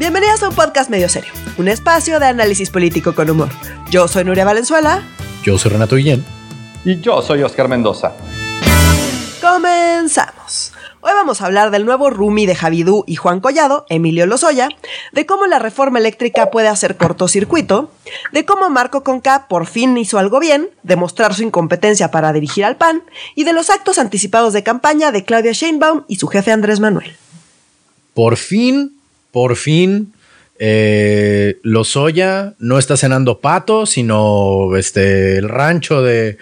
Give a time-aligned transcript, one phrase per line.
[0.00, 3.50] Bienvenidas a un podcast medio serio, un espacio de análisis político con humor.
[3.90, 5.02] Yo soy Nuria Valenzuela.
[5.44, 6.24] Yo soy Renato Guillén.
[6.86, 8.14] Y yo soy Oscar Mendoza.
[9.42, 10.72] Comenzamos.
[11.02, 14.70] Hoy vamos a hablar del nuevo Rumi de Javidú y Juan Collado, Emilio Lozoya,
[15.12, 17.90] de cómo la reforma eléctrica puede hacer cortocircuito,
[18.32, 22.64] de cómo Marco Conca por fin hizo algo bien, de mostrar su incompetencia para dirigir
[22.64, 23.02] al PAN,
[23.34, 27.14] y de los actos anticipados de campaña de Claudia Sheinbaum y su jefe Andrés Manuel.
[28.14, 28.96] Por fin
[29.30, 30.12] por fin
[30.62, 36.36] eh, Lozoya no está cenando pato, sino este, el rancho de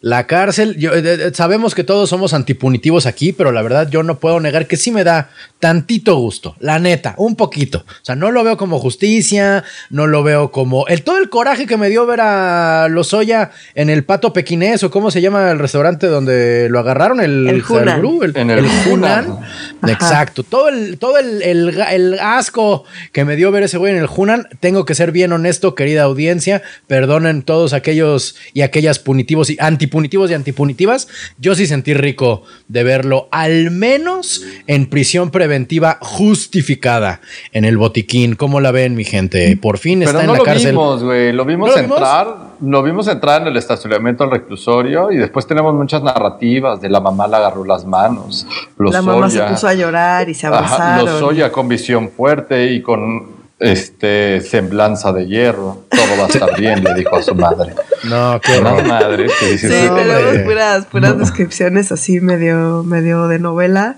[0.00, 0.76] la cárcel.
[0.80, 4.68] Eh, eh, sabemos que todos somos antipunitivos aquí, pero la verdad yo no puedo negar
[4.68, 7.78] que sí me da tantito gusto, la neta, un poquito.
[7.78, 11.66] O sea, no lo veo como justicia, no lo veo como el todo el coraje
[11.66, 15.58] que me dio ver a Lozoya en el pato pequinés o cómo se llama el
[15.58, 19.40] restaurante donde lo agarraron, el, el el, en el, Hunan.
[19.88, 24.08] Exacto, todo el todo el, el asco que me dio ver ese güey en el
[24.14, 29.56] Hunan, tengo que ser bien honesto, querida audiencia, perdonen todos aquellos y aquellas punitivos y
[29.60, 31.08] antipunitivos y antipunitivas.
[31.38, 37.20] Yo sí sentí rico de verlo, al menos en prisión preventiva justificada
[37.52, 38.34] en el botiquín.
[38.34, 39.56] ¿Cómo la ven, mi gente?
[39.56, 40.72] Por fin está en la lo cárcel.
[40.72, 41.32] Vimos, güey.
[41.32, 46.02] Lo vimos entrar, lo vimos entrar en el estacionamiento al reclusorio y después tenemos muchas
[46.02, 48.46] narrativas de la mamá le agarró las manos.
[48.78, 50.86] la mamá se puso a llorar y se abrazaron.
[50.86, 56.56] Ajá, Lozoya con visión fuerte y con este, semblanza de hierro, todo va a estar
[56.60, 57.74] bien, le dijo a su madre.
[58.04, 59.26] No, qué madre.
[59.40, 63.96] Que sí, tenemos puras, puras descripciones así medio, medio de novela.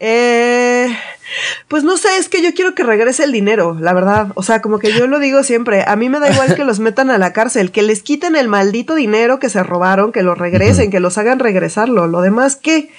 [0.00, 0.88] Eh,
[1.68, 4.28] pues no sé, es que yo quiero que regrese el dinero, la verdad.
[4.34, 6.80] O sea, como que yo lo digo siempre, a mí me da igual que los
[6.80, 10.34] metan a la cárcel, que les quiten el maldito dinero que se robaron, que lo
[10.34, 12.06] regresen, que los hagan regresarlo.
[12.06, 12.90] Lo demás, ¿qué?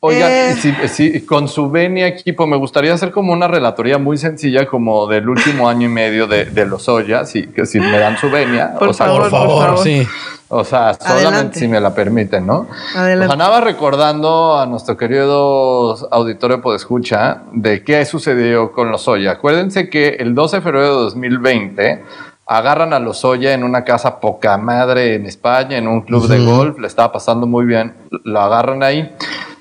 [0.00, 1.24] Oiga, eh.
[1.26, 5.68] con su venia equipo, me gustaría hacer como una relatoría muy sencilla, como del último
[5.68, 8.74] año y medio de, de los Oya, si, que si me dan su venia.
[8.78, 10.06] Por, favor, por favor, sí.
[10.50, 12.68] O sea, solamente si me la permiten, ¿no?
[12.94, 13.32] Adelante.
[13.32, 19.32] andaba recordando a nuestro querido auditorio Podescucha de qué sucedió con los Oya.
[19.32, 22.04] Acuérdense que el 12 de febrero de 2020
[22.46, 26.42] agarran a los Oya en una casa poca madre en España, en un club de
[26.42, 27.94] golf, le estaba pasando muy bien,
[28.24, 29.14] lo agarran ahí.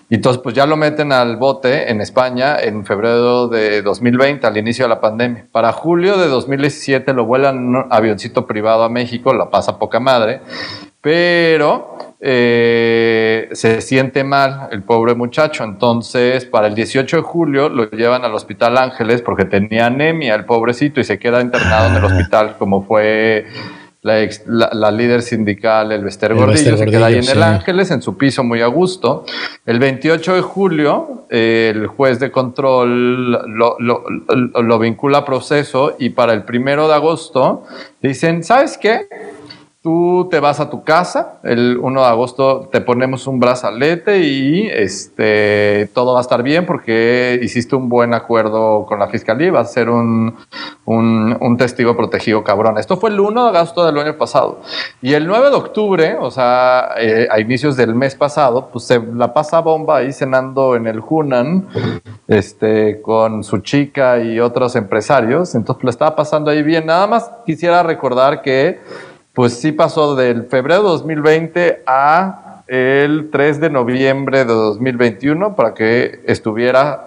[0.09, 4.57] Y entonces, pues ya lo meten al bote en España en febrero de 2020, al
[4.57, 5.47] inicio de la pandemia.
[5.51, 9.99] Para julio de 2017 lo vuelan en un avioncito privado a México, la pasa poca
[9.99, 10.39] madre,
[11.01, 15.65] pero eh, se siente mal el pobre muchacho.
[15.65, 20.45] Entonces, para el 18 de julio lo llevan al Hospital Ángeles porque tenía anemia el
[20.45, 23.45] pobrecito y se queda internado en el hospital como fue
[24.45, 28.43] la, líder sindical, el Bester Gordillo, se queda ahí en el Ángeles, en su piso
[28.43, 29.25] muy a gusto.
[29.65, 36.33] El 28 de julio, el juez de control lo, lo, vincula a proceso y para
[36.33, 37.65] el primero de agosto
[38.01, 39.07] dicen, ¿sabes qué?
[39.87, 44.67] Tú te vas a tu casa, el 1 de agosto te ponemos un brazalete y
[44.67, 49.49] este, todo va a estar bien porque hiciste un buen acuerdo con la fiscalía y
[49.49, 50.35] vas a ser un,
[50.83, 52.77] un, testigo protegido cabrón.
[52.77, 54.59] Esto fue el 1 de agosto del año pasado.
[55.01, 58.99] Y el 9 de octubre, o sea, eh, a inicios del mes pasado, pues se
[58.99, 61.65] la pasa bomba ahí cenando en el Hunan
[62.27, 65.55] este, con su chica y otros empresarios.
[65.55, 66.85] Entonces, lo estaba pasando ahí bien.
[66.85, 68.81] Nada más quisiera recordar que
[69.37, 75.75] pues sí pasó del febrero de 2020 a el 3 de noviembre de 2021 para
[75.75, 77.05] que estuviera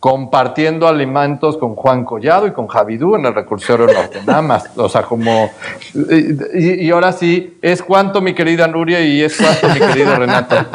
[0.00, 4.70] compartiendo alimentos con Juan Collado y con Javidú en el recursorio norte, nada más.
[4.74, 5.52] O sea, como...
[6.52, 10.56] Y, ahora sí, es cuanto mi querida Nuria y es cuanto mi querido Renato.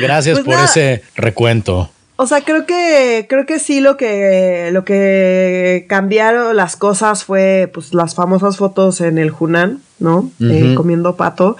[0.00, 1.90] Gracias pues por ese recuento.
[2.22, 7.68] O sea, creo que, creo que sí lo que, lo que cambiaron las cosas fue
[7.74, 10.30] pues las famosas fotos en el Hunan, ¿no?
[10.38, 11.56] Eh, comiendo pato.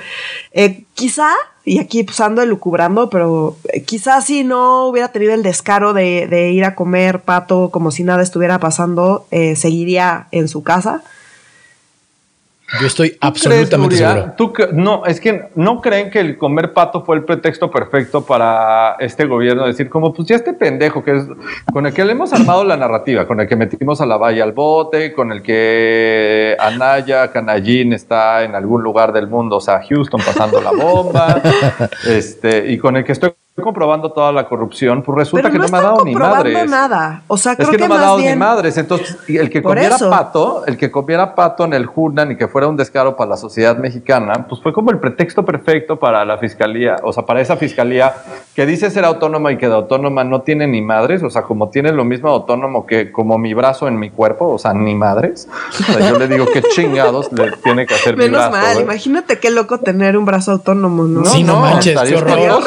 [0.53, 1.31] Eh, quizá,
[1.65, 6.29] y aquí pues ando elucubrando, pero eh, quizá si no hubiera tenido el descaro de,
[6.29, 9.27] de, ir a comer pato como si nada estuviera pasando,
[9.57, 11.03] seguiría en su casa.
[12.81, 14.35] Yo estoy absolutamente seguro.
[14.73, 19.27] no, es que no creen que el comer pato fue el pretexto perfecto para este
[19.27, 21.25] gobierno decir como pues ya este pendejo que es
[21.73, 24.45] con el que le hemos armado la narrativa, con el que metimos a la valla
[24.45, 29.83] al bote, con el que Anaya Canallín está en algún lugar del mundo, o sea,
[29.89, 31.43] Houston pasando la bomba,
[32.09, 35.77] este, y con el que estoy comprobando toda la corrupción, pues resulta que no me
[35.77, 36.71] ha dado ni madres.
[36.71, 37.23] nada.
[37.29, 38.79] O sea, creo es que, no me ha dado ni madres.
[38.79, 42.67] Entonces, el que comiera pato, el que comiera pato en el Hunan y que fuera
[42.67, 46.97] un descaro para la sociedad mexicana, pues fue como el pretexto perfecto para la fiscalía,
[47.03, 48.15] o sea, para esa fiscalía
[48.55, 51.69] que dice ser autónoma y que de autónoma no tiene ni madres, o sea, como
[51.69, 55.47] tiene lo mismo autónomo que como mi brazo en mi cuerpo, o sea, ni madres.
[55.79, 58.51] O sea, yo le digo que chingados le tiene que hacer mi brazo.
[58.51, 61.25] Menos mal, imagínate qué loco tener un brazo autónomo, ¿no?
[61.27, 62.63] Sí, no, manches, qué horror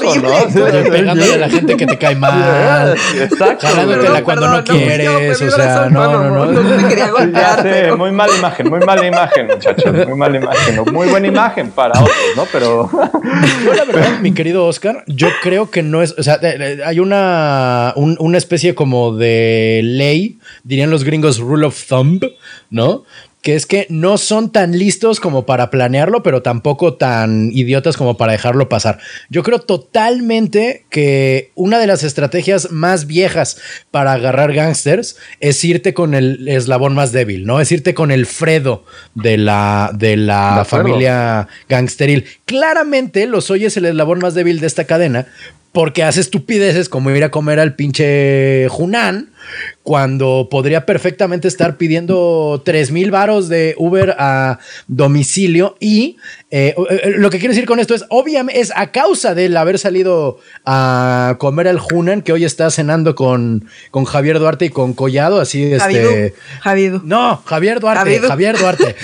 [0.83, 2.95] pegándole a la gente que te cae mal.
[3.19, 3.67] Exacto.
[3.67, 5.41] Jalándote cuando no, quieres.
[5.41, 6.61] o sea, no, no, no.
[6.61, 7.93] No quería golpearte.
[7.93, 9.93] muy mala imagen, muy mala imagen, muchachos.
[10.05, 10.93] Muy mala imagen.
[10.93, 12.45] Muy buena imagen para otros, ¿no?
[12.51, 12.89] Pero.
[13.65, 16.15] Yo, la verdad, mi querido Oscar, yo creo que no es.
[16.17, 16.39] O sea,
[16.85, 22.23] hay una, una especie como de ley, dirían los gringos, rule of thumb,
[22.69, 23.03] ¿no?
[23.45, 28.17] Que es que no son tan listos como para planearlo, pero tampoco tan idiotas como
[28.17, 28.97] para dejarlo pasar.
[29.29, 33.57] Yo creo totalmente que una de las estrategias más viejas
[33.91, 37.61] para agarrar gangsters es irte con el eslabón más débil, ¿no?
[37.61, 38.83] Es irte con el Fredo
[39.13, 42.25] de la, de la familia gangsteril.
[42.45, 45.27] Claramente los oyes el eslabón más débil de esta cadena
[45.71, 49.34] porque hace estupideces como ir a comer al pinche Junán
[49.83, 56.17] cuando podría perfectamente estar pidiendo 3 mil varos de Uber a domicilio y
[56.57, 59.77] eh, eh, lo que quiero decir con esto es, obviamente, es a causa de haber
[59.77, 64.93] salido a comer al Hunan que hoy está cenando con, con Javier Duarte y con
[64.93, 66.33] Collado, así este...
[66.61, 67.01] Javier.
[67.03, 68.95] No, Javier Duarte, Javier Duarte.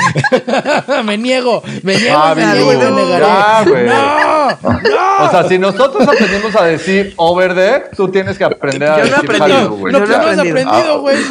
[1.03, 5.25] me niego, me niego, me no, no.
[5.25, 9.31] O sea, si nosotros aprendimos a decir over there, tú tienes que aprender a decir
[9.31, 9.91] Javier, güey.
[9.91, 11.17] No, no, aprendido, güey.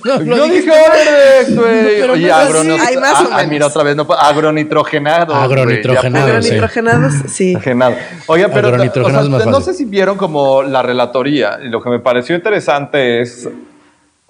[0.24, 0.70] Yo dije
[1.54, 2.22] güey.
[2.22, 3.46] Y agronitrogenado.
[3.48, 5.34] Mira, otra vez, no agronitrogenado.
[5.34, 6.26] Agronitrogenado.
[6.26, 7.56] Agronitrogenados, sí.
[8.26, 11.58] Oye, pero no sé si vieron como la relatoría.
[11.58, 13.48] Lo que me pareció interesante es.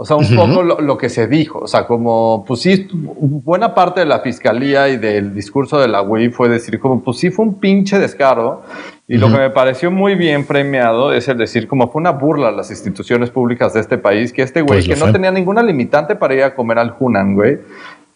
[0.02, 4.00] O sea, un poco lo, que se dijo, o sea, como, pues sí, buena parte
[4.00, 7.44] de la fiscalía y del discurso de la UIF fue decir, como, pues sí fue
[7.44, 8.62] un pinche descaro.
[9.06, 12.48] Y lo que me pareció muy bien premiado es el decir, como fue una burla
[12.48, 15.62] a las instituciones públicas de este país, que este güey, pues que no tenía ninguna
[15.62, 17.58] limitante para ir a comer al Hunan, güey,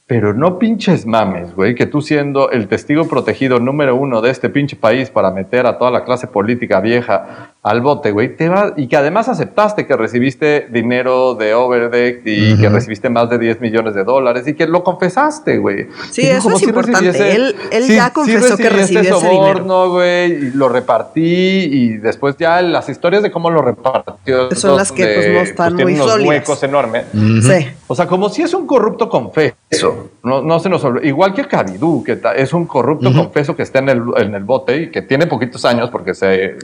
[0.07, 4.49] pero no pinches mames, güey, que tú siendo el testigo protegido número uno de este
[4.49, 8.75] pinche país para meter a toda la clase política vieja al bote, güey, te va,
[8.77, 13.63] y que además aceptaste que recibiste dinero de Overdeck y que recibiste más de 10
[13.63, 15.89] millones de dólares y que lo confesaste, güey.
[16.11, 17.35] Sí, eso es importante.
[17.35, 19.91] Él, él ya confesó que recibió ese dinero.
[19.91, 24.55] güey, y lo repartí y después ya las historias de cómo lo repartió.
[24.55, 27.07] Son las que pues, no están pues, muy unos huecos enormes.
[27.15, 27.67] Sí.
[27.87, 30.11] O sea, como si es un corrupto confeso.
[30.23, 31.07] No, no se nos olvida.
[31.07, 34.77] Igual que Cabidú, que es un corrupto confeso que está en el, en el bote
[34.83, 36.59] y que tiene poquitos años porque se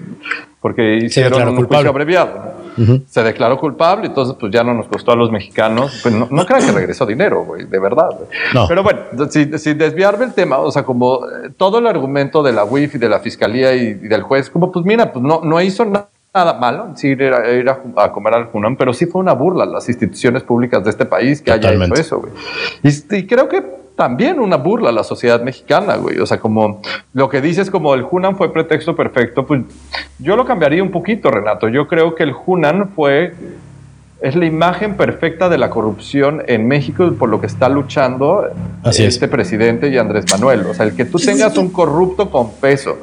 [0.61, 1.77] porque hicieron un culpable.
[1.77, 2.61] juicio abreviado.
[3.09, 6.01] Se declaró culpable, entonces pues ya no nos costó a los mexicanos.
[6.03, 8.09] Pues no, no crean que regresó dinero, güey, de verdad.
[8.69, 12.65] Pero bueno, sin, desviarme el tema, o sea, como eh, todo el argumento de la
[12.65, 15.85] UIF y de la fiscalía y, del juez, como pues mira, pues no, no hizo
[15.85, 17.33] nada malo sí ir,
[17.97, 21.05] a, comer al Junam, pero sí fue una burla a las instituciones públicas de este
[21.05, 22.33] país que haya hecho eso, güey.
[22.83, 23.65] y, creo que
[24.01, 26.17] también una burla a la sociedad mexicana, güey.
[26.21, 26.81] O sea, como
[27.13, 29.61] lo que dices como el Hunan fue pretexto perfecto, pues
[30.19, 31.69] yo lo cambiaría un poquito, Renato.
[31.69, 33.35] Yo creo que el Hunan fue
[34.23, 38.49] es la imagen perfecta de la corrupción en México por lo que está luchando
[38.87, 40.65] este presidente y Andrés Manuel.
[40.65, 42.97] O sea, el que tú tengas un corrupto con peso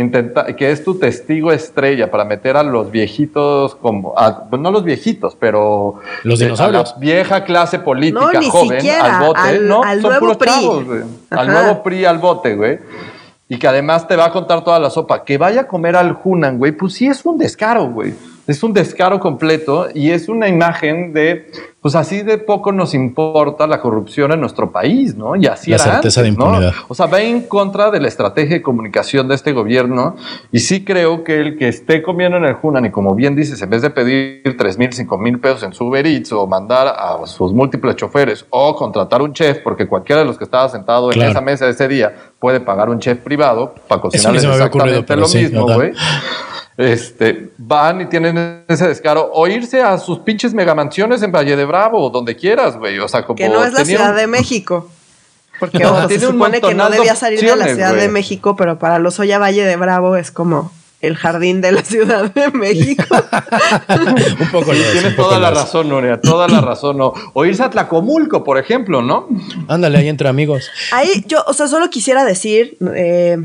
[0.00, 4.14] intenta, que es tu testigo estrella para meter a los viejitos como,
[4.48, 6.92] pues no los viejitos, pero los dinosaurios.
[6.92, 9.82] A la vieja clase política joven al bote, ¿no?
[9.82, 10.48] Al Son nuevo PRI.
[10.48, 10.84] Chavos,
[11.30, 12.78] al nuevo PRI al bote, güey.
[13.48, 15.24] Y que además te va a contar toda la sopa.
[15.24, 18.14] Que vaya a comer al Hunan, güey, pues sí es un descaro, güey.
[18.48, 21.50] Es un descaro completo y es una imagen de,
[21.82, 25.36] pues así de poco nos importa la corrupción en nuestro país, ¿no?
[25.36, 26.72] Y así la certeza de impunidad.
[26.88, 30.16] O sea, va en contra de la estrategia de comunicación de este gobierno
[30.50, 33.60] y sí creo que el que esté comiendo en el Junan y como bien dices,
[33.60, 36.86] en vez de pedir 3 mil, 5 mil pesos en su Uber Eats o mandar
[36.86, 41.12] a sus múltiples choferes o contratar un chef, porque cualquiera de los que estaba sentado
[41.12, 45.64] en esa mesa ese día puede pagar un chef privado para cocinarles exactamente lo mismo,
[45.66, 45.92] güey
[46.78, 51.64] este, van y tienen ese descaro o irse a sus pinches megamansiones en Valle de
[51.64, 53.00] Bravo o donde quieras, güey.
[53.00, 53.36] O sea, como.
[53.36, 54.88] Que no es la Ciudad de México.
[55.58, 59.18] Porque se supone que no debía salir de la Ciudad de México, pero para los
[59.18, 60.70] Oya Valle de Bravo es como
[61.00, 63.02] el jardín de la Ciudad de México.
[64.40, 66.96] un poco Tienes toda la razón, Nuria, toda la razón.
[66.96, 67.12] No.
[67.34, 69.26] O irse a Tlacomulco, por ejemplo, ¿no?
[69.66, 70.70] Ándale, ahí entre amigos.
[70.92, 73.36] Ahí yo, o sea, solo quisiera decir, eh,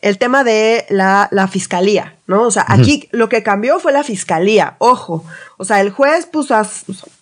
[0.00, 2.42] el tema de la, la fiscalía, ¿no?
[2.42, 5.24] O sea, aquí lo que cambió fue la fiscalía, ojo.
[5.56, 6.66] O sea, el juez puso a,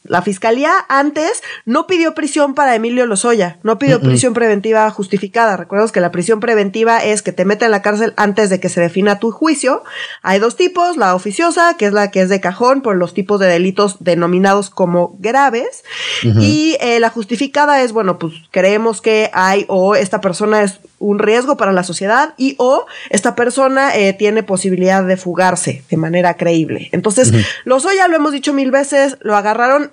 [0.08, 5.56] la fiscalía antes no pidió prisión para Emilio Lozoya, no pidió prisión preventiva justificada.
[5.56, 8.68] Recuerdos que la prisión preventiva es que te meten en la cárcel antes de que
[8.68, 9.84] se defina tu juicio.
[10.22, 13.40] Hay dos tipos, la oficiosa, que es la que es de cajón por los tipos
[13.40, 15.84] de delitos denominados como graves,
[16.22, 21.18] y eh, la justificada es, bueno, pues creemos que hay o esta persona es un
[21.18, 26.34] riesgo para la sociedad y o esta persona eh, tiene posibilidad de fugarse de manera
[26.34, 26.88] creíble.
[26.92, 27.32] Entonces,
[27.64, 29.92] los Lozoya, lo hemos dicho mil veces, lo agarraron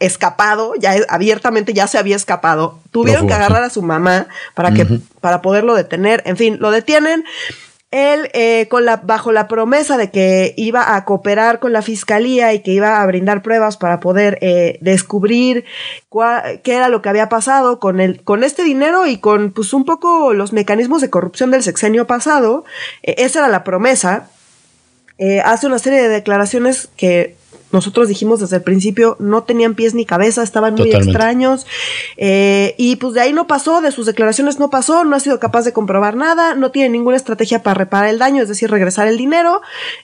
[0.00, 2.80] escapado, ya abiertamente ya se había escapado.
[2.90, 4.86] Tuvieron que agarrar a su mamá para que,
[5.20, 6.22] para poderlo detener.
[6.26, 7.24] En fin, lo detienen.
[7.90, 12.54] Él, eh, con la, bajo la promesa de que iba a cooperar con la fiscalía
[12.54, 15.64] y que iba a brindar pruebas para poder eh, descubrir
[16.62, 19.84] qué era lo que había pasado con, el, con este dinero y con pues un
[19.84, 22.64] poco los mecanismos de corrupción del sexenio pasado,
[23.02, 24.30] eh, esa era la promesa.
[25.44, 27.39] hace una serie de declaraciones que
[27.72, 31.66] nosotros dijimos desde el principio, no tenían pies ni cabeza, estaban muy extraños.
[32.16, 35.38] Eh, y pues de ahí no pasó, de sus declaraciones no pasó, no ha sido
[35.38, 39.06] capaz de comprobar nada, no tiene ninguna estrategia para reparar el daño, es decir, regresar
[39.06, 39.62] el dinero.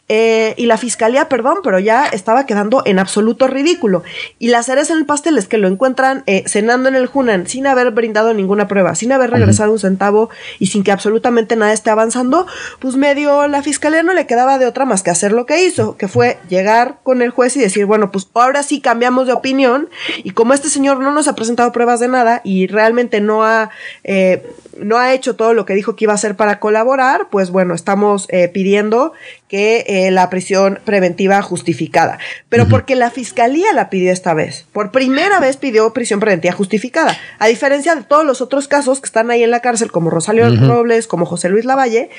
[0.08, 4.02] Eh, y la fiscalía, perdón, pero ya estaba quedando en absoluto ridículo.
[4.38, 7.46] Y la cereza en el pastel es que lo encuentran eh, cenando en el Hunan
[7.46, 11.72] sin haber brindado ninguna prueba, sin haber regresado un centavo y sin que absolutamente nada
[11.72, 12.46] esté avanzando,
[12.78, 15.96] pues medio la fiscalía no le quedaba de otra más que hacer lo que hizo,
[15.96, 19.88] que fue llegar con el juez y decir, bueno, pues ahora sí cambiamos de opinión
[20.22, 23.70] y como este señor no nos ha presentado pruebas de nada y realmente no ha,
[24.04, 24.46] eh,
[24.78, 27.74] no ha hecho todo lo que dijo que iba a hacer para colaborar, pues bueno,
[27.74, 29.12] estamos eh, pidiendo
[29.48, 32.18] que eh, la prisión preventiva justificada.
[32.48, 34.66] Pero porque la fiscalía la pidió esta vez.
[34.72, 37.16] Por primera vez pidió prisión preventiva justificada.
[37.38, 40.48] A diferencia de todos los otros casos que están ahí en la cárcel, como Rosario
[40.56, 42.10] Robles, como José Luis Lavalle,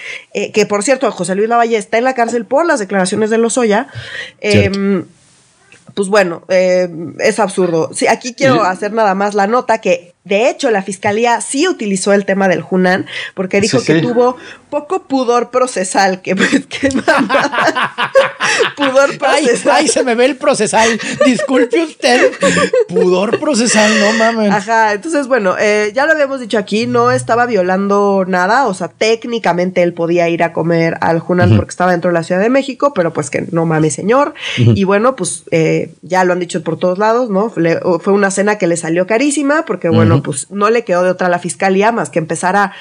[0.53, 3.87] que por cierto, José Luis Lavalle está en la cárcel por las declaraciones de Lozoya
[5.97, 6.87] pues bueno, eh,
[7.17, 7.89] es absurdo.
[7.91, 12.13] Sí, aquí quiero hacer nada más la nota que de hecho, la fiscalía sí utilizó
[12.13, 14.37] el tema del Hunan porque dijo que tuvo
[14.69, 16.21] poco pudor procesal.
[16.21, 16.67] Que, pues,
[18.75, 19.73] pudor procesal.
[19.75, 20.99] Ay, se me ve el procesal.
[21.25, 22.31] Disculpe usted.
[22.87, 24.51] Pudor procesal, no mames.
[24.51, 28.67] Ajá, entonces, bueno, eh, ya lo habíamos dicho aquí, no estaba violando nada.
[28.67, 32.23] O sea, técnicamente él podía ir a comer al Hunan porque estaba dentro de la
[32.23, 34.33] Ciudad de México, pero pues que no mames, señor.
[34.57, 37.49] Y bueno, pues eh, ya lo han dicho por todos lados, ¿no?
[37.49, 41.27] fue una cena que le salió carísima porque, bueno, pues no le quedó de otra
[41.27, 42.73] a la fiscalía más que empezar a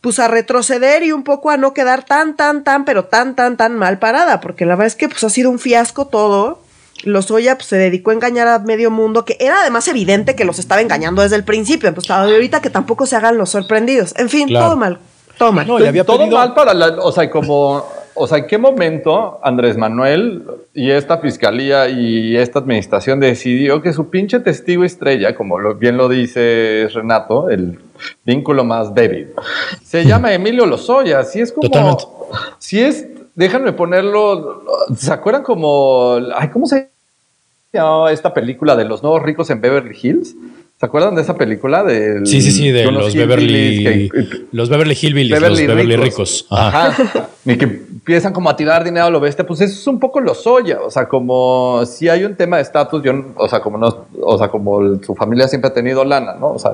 [0.00, 3.56] pues a retroceder y un poco a no quedar tan, tan, tan, pero tan, tan,
[3.56, 6.60] tan mal parada, porque la verdad es que pues ha sido un fiasco todo.
[7.02, 10.58] Lozoya pues, se dedicó a engañar a medio mundo, que era además evidente que los
[10.58, 14.14] estaba engañando desde el principio, pues ahorita que tampoco se hagan los sorprendidos.
[14.16, 14.98] En fin, todo mal,
[15.38, 15.66] todo mal.
[16.06, 17.84] todo mal para la, o sea, como
[18.16, 20.44] o sea, ¿en qué momento Andrés Manuel
[20.74, 26.08] y esta fiscalía y esta administración decidió que su pinche testigo estrella, como bien lo
[26.08, 27.78] dice Renato, el
[28.24, 29.32] vínculo más débil,
[29.84, 31.22] se llama Emilio Lozoya?
[31.24, 32.28] Si es como.
[32.58, 33.06] Si es.
[33.34, 34.64] Déjenme ponerlo.
[34.96, 36.18] ¿Se acuerdan como.
[36.34, 36.88] Ay, ¿cómo se
[37.72, 40.34] llama esta película de los nuevos ricos en Beverly Hills?
[40.78, 41.82] ¿Se acuerdan de esa película?
[41.82, 44.10] De sí, sí, sí, de los Beverly,
[44.52, 46.46] los Beverly Hillbillies, los Beverly ricos.
[46.50, 46.94] Ajá.
[47.46, 49.46] y que empiezan como a tirar dinero a lo bestia.
[49.46, 50.80] Pues eso es un poco lo soya.
[50.82, 54.36] O sea, como si hay un tema de estatus, yo, o sea, como no, o
[54.36, 56.50] sea, como su familia siempre ha tenido lana, ¿no?
[56.50, 56.72] O sea,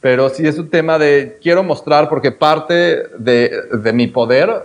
[0.00, 4.62] pero sí es un tema de quiero mostrar porque parte de, de mi poder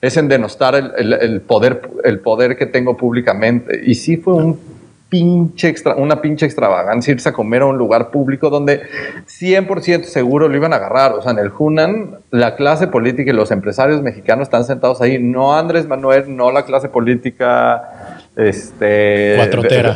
[0.00, 3.80] es en denostar el, el, poder, el poder que tengo públicamente.
[3.84, 4.77] Y sí fue un
[5.08, 8.82] pinche extra, una pinche extravagancia irse a comer a un lugar público donde
[9.26, 11.12] 100% seguro lo iban a agarrar.
[11.12, 15.18] O sea, en el Hunan, la clase política y los empresarios mexicanos están sentados ahí.
[15.18, 18.18] No Andrés Manuel, no la clase política.
[18.36, 19.34] Este.
[19.36, 19.94] Cuatrotera.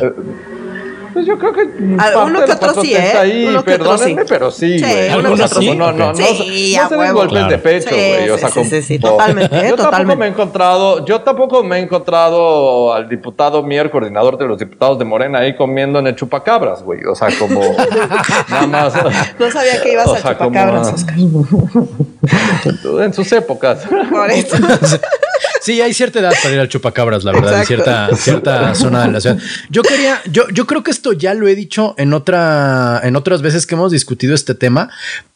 [1.13, 1.61] Pues yo creo que.
[1.63, 3.13] Uno que otro sí, ¿eh?
[3.17, 4.15] Ahí, uno que otro sí.
[4.27, 5.09] pero sí, güey.
[5.09, 5.75] ¿Algunos sí?
[5.75, 6.15] No, no, no.
[6.15, 8.29] Sí, no, no se den golpes de pecho, güey.
[8.29, 9.69] o sea, sí, sí, sí, totalmente.
[9.69, 14.47] Yo tampoco me he encontrado, yo tampoco me he encontrado al diputado Mier, coordinador de
[14.47, 17.03] los diputados de Morena, ahí comiendo en el chupacabras, güey.
[17.05, 17.61] O sea, como.
[18.49, 18.93] nada más.
[19.39, 21.15] No sabía que ibas a chupacabras, Oscar.
[23.03, 23.85] en sus épocas.
[24.09, 24.57] Por eso.
[25.63, 29.13] Sí, hay cierta edad para ir al chupacabras, la verdad, en cierta, cierta zona de
[29.13, 29.37] la ciudad.
[29.69, 33.41] Yo quería, yo, yo creo que esto ya lo he dicho en otra, en otras
[33.41, 34.89] veces que hemos discutido este tema,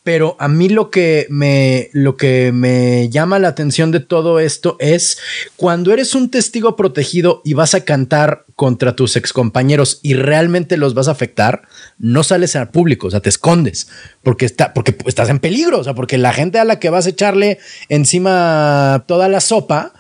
[0.04, 4.76] pero a mí lo que me, lo que me llama la atención de todo esto
[4.80, 5.18] es
[5.56, 10.94] cuando eres un testigo protegido y vas a cantar contra tus excompañeros y realmente los
[10.94, 11.62] vas a afectar,
[12.00, 13.88] no sales al público, o sea, te escondes
[14.24, 17.06] porque está, porque estás en peligro, o sea, porque la gente a la que vas
[17.06, 19.94] a echarle encima toda la sopa,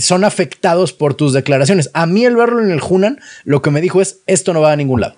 [0.00, 1.90] son afectados por tus declaraciones.
[1.94, 4.72] A mí el verlo en el Hunan, lo que me dijo es, esto no va
[4.72, 5.14] a ningún lado.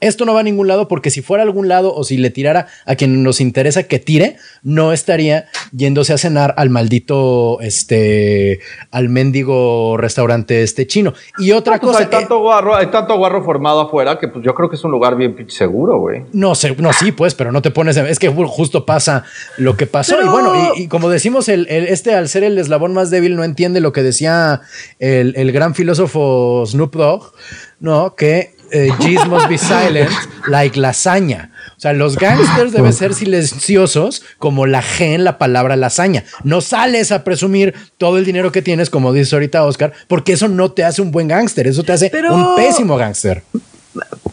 [0.00, 2.30] Esto no va a ningún lado porque si fuera a algún lado o si le
[2.30, 8.60] tirara a quien nos interesa que tire, no estaría yéndose a cenar al maldito, este,
[8.90, 11.12] al mendigo restaurante este chino.
[11.38, 12.04] Y otra pues cosa.
[12.04, 14.90] Hay tanto, guarro, hay tanto guarro formado afuera que pues yo creo que es un
[14.90, 16.24] lugar bien seguro, güey.
[16.32, 17.96] No sé, no, sí, pues, pero no te pones.
[17.96, 19.24] Es que justo pasa
[19.58, 20.16] lo que pasó.
[20.22, 23.80] Y bueno, y, como decimos, el, este al ser el eslabón más débil no entiende
[23.80, 24.62] lo que decía
[24.98, 27.32] el, el gran filósofo Snoop Dogg,
[27.80, 28.14] ¿no?
[28.14, 28.92] Que eh,
[29.28, 30.10] must be silent,
[30.48, 31.50] like lasaña.
[31.76, 36.24] O sea, los gangsters deben ser silenciosos como la G en la palabra lasaña.
[36.44, 40.48] No sales a presumir todo el dinero que tienes, como dice ahorita Oscar, porque eso
[40.48, 43.42] no te hace un buen gángster, eso te hace un pésimo gángster.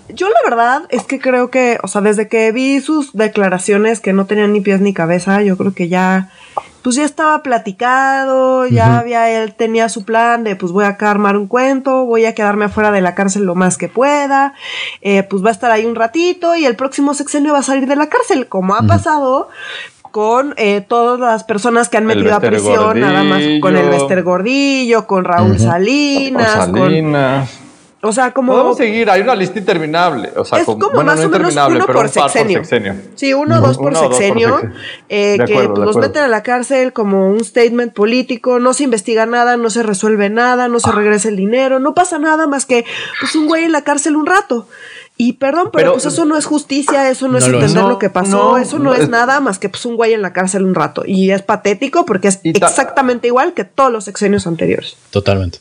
[0.09, 4.13] Yo la verdad es que creo que, o sea, desde que vi sus declaraciones que
[4.13, 6.31] no tenían ni pies ni cabeza, yo creo que ya
[6.81, 11.37] pues ya estaba platicado, ya había, él tenía su plan de pues voy a armar
[11.37, 14.53] un cuento, voy a quedarme afuera de la cárcel lo más que pueda,
[15.01, 17.87] eh, pues va a estar ahí un ratito y el próximo sexenio va a salir
[17.87, 19.49] de la cárcel, como ha pasado
[20.11, 24.23] con eh, todas las personas que han metido a prisión, nada más con el Bester
[24.23, 27.49] Gordillo, con Raúl Salinas, Salinas.
[27.51, 27.66] Con,
[28.07, 28.53] o sea, como.
[28.53, 30.31] Podemos seguir, hay una lista interminable.
[30.35, 32.61] O sea, es como, más o menos uno por sexenio.
[33.15, 34.59] Sí, uno o dos por sexenio.
[35.09, 38.59] Eh, que pues, los meten a la cárcel como un statement político.
[38.59, 42.19] No se investiga nada, no se resuelve nada, no se regresa el dinero, no pasa
[42.19, 42.85] nada más que
[43.19, 44.67] pues un güey en la cárcel un rato.
[45.19, 48.59] Y perdón, pero, pues eso no es justicia, eso no, es entender lo que pasó,
[48.59, 51.03] eso no, es, nada más que pues un güey en la cárcel un rato.
[51.07, 54.95] Y es patético porque es exactamente igual que todos los sexenios anteriores.
[55.09, 55.59] Totalmente.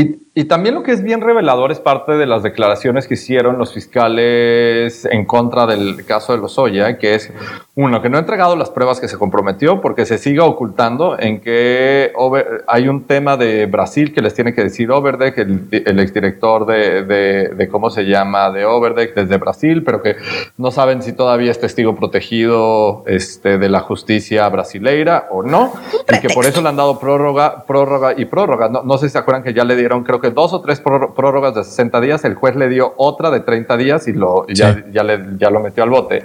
[0.00, 3.58] Y, y, también lo que es bien revelador es parte de las declaraciones que hicieron
[3.58, 7.30] los fiscales en contra del caso de Lozoya, que es,
[7.74, 11.40] uno, que no ha entregado las pruebas que se comprometió porque se sigue ocultando en
[11.40, 12.12] que
[12.66, 17.04] hay un tema de Brasil que les tiene que decir Overdeck, el, el exdirector de,
[17.04, 20.16] de, de, cómo se llama, de Overdeck desde Brasil, pero que
[20.56, 25.72] no saben si todavía es testigo protegido este, de la justicia brasileira o no,
[26.08, 28.68] y que por eso le han dado prórroga, prórroga y prórroga.
[28.68, 30.80] No, no sé si se acuerdan que ya le dieron, creo que dos o tres
[30.80, 34.84] prórrogas de 60 días, el juez le dio otra de 30 días y lo, ya,
[34.92, 36.24] ya, le, ya lo metió al bote.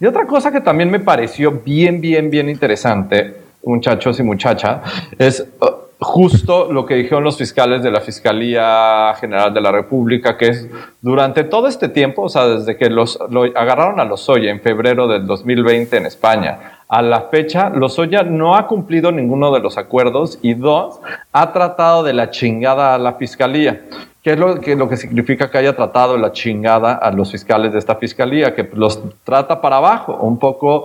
[0.00, 4.82] Y otra cosa que también me pareció bien, bien, bien interesante, muchachos y muchacha,
[5.18, 10.36] es uh, justo lo que dijeron los fiscales de la Fiscalía General de la República,
[10.36, 10.68] que es
[11.00, 14.60] durante todo este tiempo, o sea, desde que los lo agarraron a los Lozoya en
[14.60, 19.78] febrero del 2020 en España, a la fecha, Lozoya no ha cumplido ninguno de los
[19.78, 21.00] acuerdos y dos,
[21.32, 23.82] ha tratado de la chingada a la Fiscalía.
[24.22, 27.74] ¿Qué es lo que, lo que significa que haya tratado la chingada a los fiscales
[27.74, 28.54] de esta fiscalía?
[28.54, 30.84] Que los trata para abajo, un poco,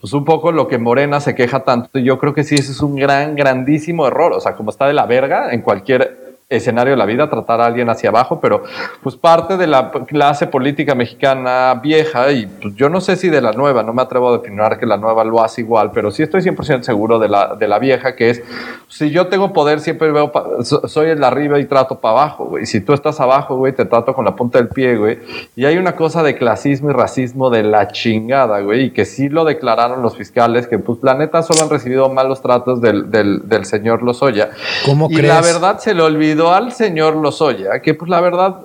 [0.00, 1.98] pues un poco lo que Morena se queja tanto.
[1.98, 4.32] Yo creo que sí, ese es un gran, grandísimo error.
[4.34, 7.66] O sea, como está de la verga en cualquier escenario de la vida, tratar a
[7.66, 8.62] alguien hacia abajo, pero
[9.02, 13.40] pues parte de la clase política mexicana vieja, y pues yo no sé si de
[13.40, 16.22] la nueva, no me atrevo a definir que la nueva lo hace igual, pero sí
[16.22, 18.42] estoy 100% seguro de la, de la vieja, que es,
[18.88, 20.30] si yo tengo poder, siempre veo,
[20.62, 22.64] soy el de arriba y trato para abajo, güey.
[22.64, 25.18] Si tú estás abajo, güey, te trato con la punta del pie, güey.
[25.56, 29.28] Y hay una cosa de clasismo y racismo de la chingada, güey, y que sí
[29.28, 33.48] lo declararon los fiscales, que pues la neta solo han recibido malos tratos del, del,
[33.48, 34.50] del señor Lozoya.
[34.84, 38.56] ¿Cómo y la verdad se le olvidó al señor Lozoya que, pues la verdad,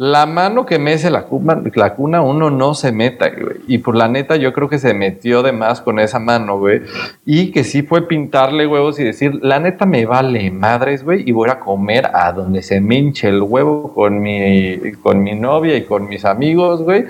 [0.00, 3.30] la mano que mece la cuna, la cuna uno no se meta.
[3.66, 6.80] Y por la neta, yo creo que se metió de más con esa mano, güey.
[7.26, 11.28] Y que sí fue pintarle huevos y decir, la neta me vale madres, güey.
[11.28, 15.34] Y voy a comer a donde se me hinche el huevo con mi, con mi
[15.34, 17.04] novia y con mis amigos, güey.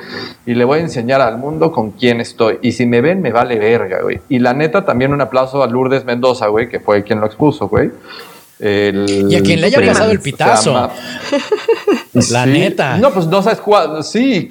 [0.44, 2.58] Y le voy a enseñar al mundo con quién estoy.
[2.60, 4.18] Y si me ven, me vale verga, güey.
[4.28, 7.68] Y la neta, también un aplauso a Lourdes Mendoza, güey, que fue quien lo expuso,
[7.68, 7.92] güey
[8.60, 10.90] y a quien le haya pasado el pitazo.
[12.30, 12.98] La neta.
[12.98, 14.02] No, pues no sabes cuál.
[14.04, 14.48] Sí,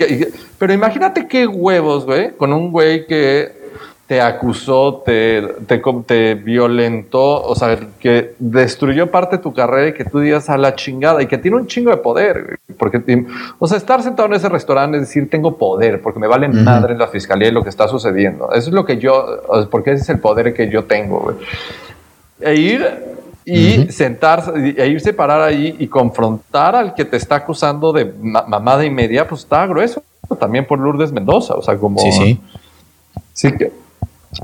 [0.58, 3.60] pero imagínate qué huevos, güey, con un güey que
[4.10, 5.44] te acusó, te,
[6.08, 10.58] te, violentó, o sea, que destruyó parte de tu carrera y que tú digas a
[10.58, 12.58] la chingada y que tiene un chingo de poder.
[12.80, 13.04] Porque,
[13.60, 16.98] o sea, estar sentado en ese restaurante es decir, tengo poder, porque me vale madre
[16.98, 18.52] la fiscalía y lo que está sucediendo.
[18.52, 21.36] Eso es lo que yo, porque ese es el poder que yo tengo, güey.
[22.42, 22.88] e ir
[23.50, 28.86] y sentarse e irse parar ahí y confrontar al que te está acusando de mamada
[28.86, 30.04] y media, pues está grueso.
[30.40, 32.00] También por Lourdes Mendoza, o sea, como.
[32.00, 32.40] Sí, sí.
[33.34, 33.72] Sí, que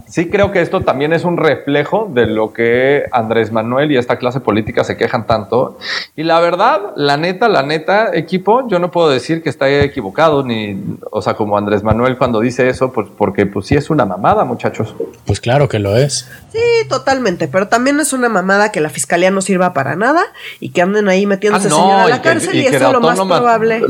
[0.07, 4.17] Sí creo que esto también es un reflejo de lo que Andrés Manuel y esta
[4.17, 5.77] clase política se quejan tanto.
[6.15, 10.43] Y la verdad, la neta, la neta, equipo, yo no puedo decir que está equivocado,
[10.43, 14.05] ni, o sea, como Andrés Manuel cuando dice eso, pues porque pues sí es una
[14.05, 14.95] mamada, muchachos.
[15.25, 16.27] Pues claro que lo es.
[16.51, 20.23] Sí, totalmente, pero también es una mamada que la fiscalía no sirva para nada
[20.59, 23.81] y que anden ahí metiéndose ah, a la cárcel y, eso lo más probable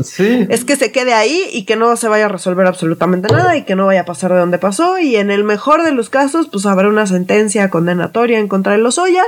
[0.48, 3.62] es que se quede ahí y que no se vaya a resolver absolutamente nada y
[3.62, 6.48] que no vaya a pasar de donde pasó y en el mejor de los casos,
[6.50, 9.24] pues habrá una sentencia condenatoria en contra de Lozoya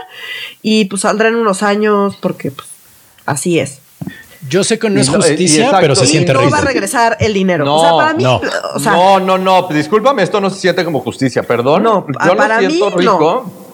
[0.62, 2.68] y pues saldrá en unos años porque pues,
[3.26, 3.80] así es.
[4.48, 6.44] Yo sé que no es justicia, pero se siente rico.
[6.44, 7.64] No va a regresar el dinero.
[7.64, 8.40] No, o sea, para mí, no.
[8.84, 11.82] no, no, no, discúlpame, esto no se siente como justicia, perdón.
[11.82, 13.44] No, yo para lo siento rico.
[13.46, 13.67] No,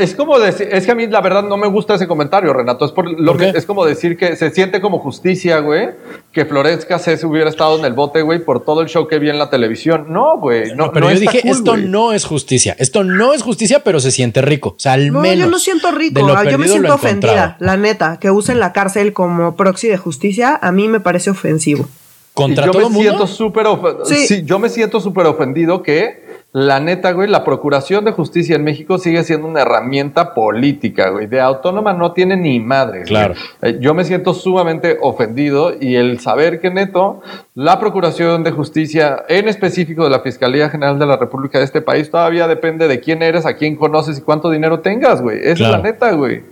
[0.00, 2.84] es como decir, es que a mí la verdad no me gusta ese comentario, Renato.
[2.84, 5.90] Es por lo que es como decir que se siente como justicia, güey,
[6.32, 9.30] que Florence Cassés hubiera estado en el bote, güey, por todo el show que vi
[9.30, 10.06] en la televisión.
[10.08, 10.74] No, güey.
[10.74, 12.74] No, pero yo dije, esto no es justicia.
[12.80, 14.70] Esto no es justicia, pero se siente rico.
[14.70, 15.44] O sea, al no, menos.
[15.44, 16.26] Yo no siento rico.
[16.34, 18.18] Ah, yo me siento ofendida, la neta.
[18.18, 21.86] Que usen la cárcel como proxy de justicia, a mí me parece ofensivo.
[22.34, 23.66] ¿Contra yo me siento súper
[24.06, 24.42] sí.
[24.44, 26.23] yo me siento súper ofendido que
[26.54, 31.26] la neta, güey, la Procuración de Justicia en México sigue siendo una herramienta política, güey.
[31.26, 33.02] De autónoma no tiene ni madre.
[33.02, 33.34] Claro.
[33.60, 37.22] Eh, yo me siento sumamente ofendido y el saber que neto,
[37.56, 41.82] la Procuración de Justicia, en específico de la Fiscalía General de la República de este
[41.82, 45.40] país, todavía depende de quién eres, a quién conoces y cuánto dinero tengas, güey.
[45.40, 46.44] Esa es la neta, güey.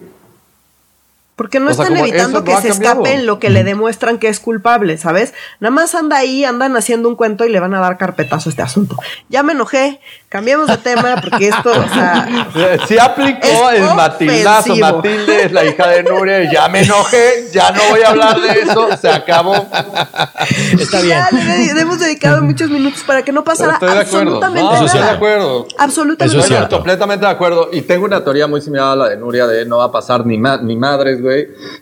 [1.37, 4.99] Porque no están evitando que se escape en lo que le demuestran que es culpable,
[4.99, 5.33] ¿sabes?
[5.61, 8.51] Nada más anda ahí, andan haciendo un cuento y le van a dar carpetazo a
[8.51, 8.97] este asunto.
[9.31, 12.29] Ya me enojé, cambiemos de tema porque esto, o sea.
[12.87, 14.77] Sí aplicó el Matildazo.
[14.77, 18.41] Matilde es la hija de Nuria y ya me enojé, ya no voy a hablar
[18.41, 19.55] de eso, se acabó.
[20.79, 21.19] Está bien.
[21.33, 24.85] Ya le, hemos dedicado muchos minutos para que no pasara absolutamente nada.
[24.85, 25.67] Estoy de acuerdo.
[25.79, 27.71] Absolutamente eso es completamente de acuerdo.
[27.73, 30.27] Y tengo una teoría muy similar a la de Nuria de no va a pasar
[30.27, 31.22] ni, ni madres,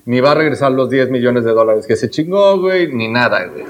[0.04, 3.46] ni va a regresar los 10 millones de dólares que se chingó, güey, ni nada,
[3.46, 3.64] güey.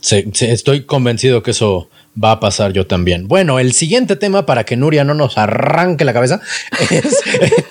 [0.00, 1.88] Sí, estoy convencido que eso
[2.22, 3.28] va a pasar yo también.
[3.28, 6.40] Bueno, el siguiente tema para que Nuria no nos arranque la cabeza
[6.90, 7.22] es,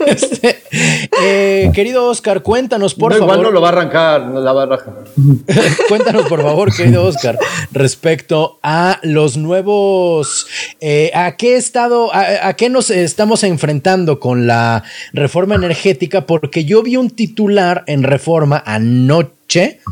[0.07, 0.63] este,
[1.21, 3.25] eh, querido Oscar, cuéntanos por favor.
[3.25, 5.03] Igual no lo va a arrancar, la va a arrancar.
[5.87, 7.37] cuéntanos por favor, querido Oscar,
[7.71, 10.47] respecto a los nuevos,
[10.79, 16.65] eh, a qué estado, a, a qué nos estamos enfrentando con la reforma energética, porque
[16.65, 19.40] yo vi un titular en reforma anoche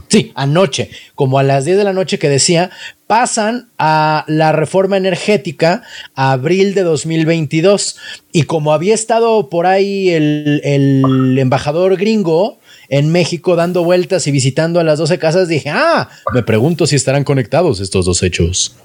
[0.08, 2.72] sí, anoche, como a las 10 de la noche que decía,
[3.08, 5.84] pasan a la reforma energética
[6.15, 7.98] a abril de 2022.
[8.32, 14.32] Y como había estado por ahí el, el embajador gringo, en México dando vueltas y
[14.32, 18.76] visitando a las 12 casas, dije, ah, me pregunto si estarán conectados estos dos hechos.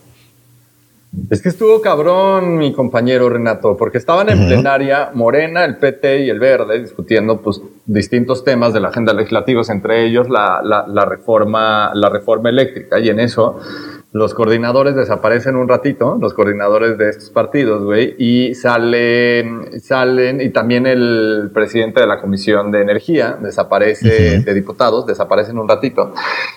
[1.31, 6.31] Es que estuvo cabrón mi compañero Renato, porque estaban en plenaria Morena, el PT y
[6.31, 11.05] el Verde discutiendo pues distintos temas de la agenda legislativa, entre ellos la, la, la
[11.05, 13.61] reforma, la reforma eléctrica, y en eso
[14.15, 20.51] los coordinadores desaparecen un ratito, los coordinadores de estos partidos, güey, y salen, salen, y
[20.51, 26.15] también el presidente de la Comisión de Energía desaparece, de diputados, desaparecen un ratito,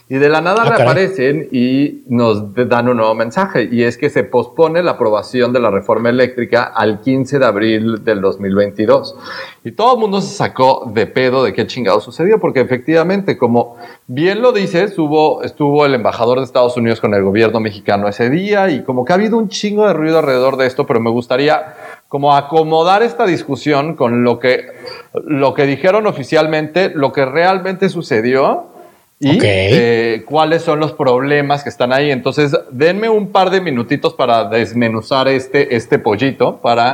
[0.08, 4.12] y de la nada ah, reaparecen y nos dan un nuevo mensaje, y es que
[4.12, 9.16] se pospone la aprobación de la reforma eléctrica al 15 de abril del 2022.
[9.64, 13.78] Y todo el mundo se sacó de pedo de qué chingado sucedió, porque efectivamente, como
[14.08, 18.30] bien lo dices, estuvo, estuvo el embajador de Estados Unidos con el gobierno, mexicano ese
[18.30, 21.12] día y como que ha habido un chingo de ruido alrededor de esto, pero me
[21.12, 21.76] gustaría
[22.08, 24.68] como acomodar esta discusión con lo que,
[25.14, 28.77] lo que dijeron oficialmente, lo que realmente sucedió
[29.20, 32.12] y eh, cuáles son los problemas que están ahí.
[32.12, 36.94] Entonces, denme un par de minutitos para desmenuzar este, este pollito, para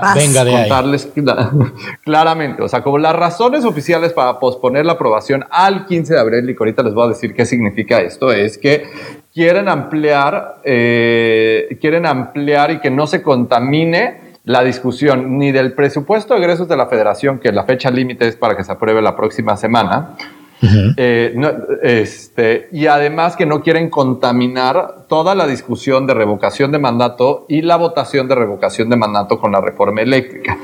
[0.49, 1.11] contarles
[2.05, 2.63] claramente.
[2.63, 6.55] O sea, como las razones oficiales para posponer la aprobación al 15 de abril, y
[6.57, 8.85] ahorita les voy a decir qué significa esto, es que
[9.33, 16.33] quieren ampliar, eh, quieren ampliar y que no se contamine la discusión ni del presupuesto
[16.33, 19.15] de egresos de la federación, que la fecha límite es para que se apruebe la
[19.15, 20.15] próxima semana,
[20.61, 21.35] eh,
[21.81, 27.61] este, y además que no quieren contaminar toda la discusión de revocación de mandato y
[27.61, 30.57] la votación de revocación de mandato con la reforma eléctrica.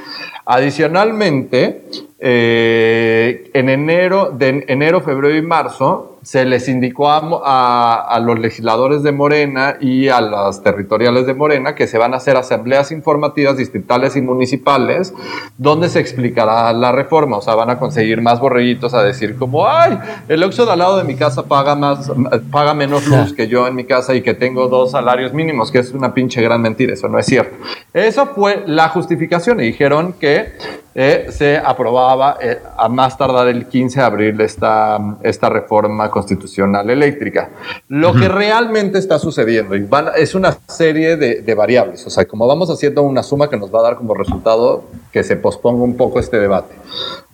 [0.45, 1.83] Adicionalmente,
[2.21, 9.11] eh, en enero, de enero, febrero y marzo, se les indicó a, los legisladores de
[9.13, 14.17] Morena y a las territoriales de Morena que se van a hacer asambleas informativas distritales
[14.17, 15.13] y municipales
[15.57, 17.37] donde se explicará la reforma.
[17.37, 20.79] O sea, van a conseguir más borreguitos a decir como, ay, el Oxxo de al
[20.79, 22.11] lado de mi casa paga, más,
[22.51, 25.79] paga menos luz que yo en mi casa y que tengo dos salarios mínimos, que
[25.79, 26.93] es una pinche gran mentira.
[26.93, 27.55] Eso no es cierto.
[27.93, 30.51] Eso fue la justificación y dijeron que
[30.95, 36.89] eh, se aprobaba eh, a más tardar el 15 de abril esta, esta reforma constitucional
[36.89, 37.49] eléctrica.
[37.87, 42.47] Lo que realmente está sucediendo y es una serie de, de, variables, o sea, como
[42.47, 45.95] vamos haciendo una suma que nos va a dar como resultado que se posponga un
[45.95, 46.73] poco este debate.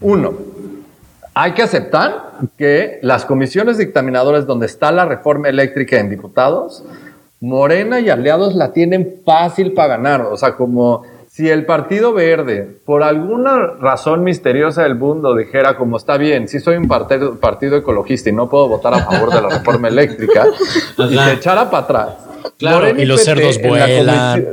[0.01, 0.33] Uno,
[1.33, 6.83] hay que aceptar que las comisiones dictaminadoras donde está la reforma eléctrica en diputados,
[7.41, 11.03] Morena y aliados la tienen fácil para ganar, o sea, como
[11.35, 16.61] si el Partido Verde, por alguna razón misteriosa del mundo, dijera como está bien, si
[16.61, 20.47] soy un partido, partido ecologista y no puedo votar a favor de la reforma eléctrica,
[20.97, 22.09] y se echara para atrás.
[22.57, 24.45] Claro, y los cerdos vuelan.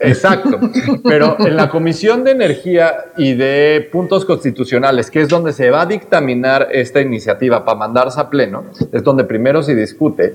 [0.00, 0.58] Exacto.
[1.04, 5.82] Pero en la Comisión de Energía y de Puntos Constitucionales, que es donde se va
[5.82, 10.34] a dictaminar esta iniciativa para mandarse a pleno, es donde primero se discute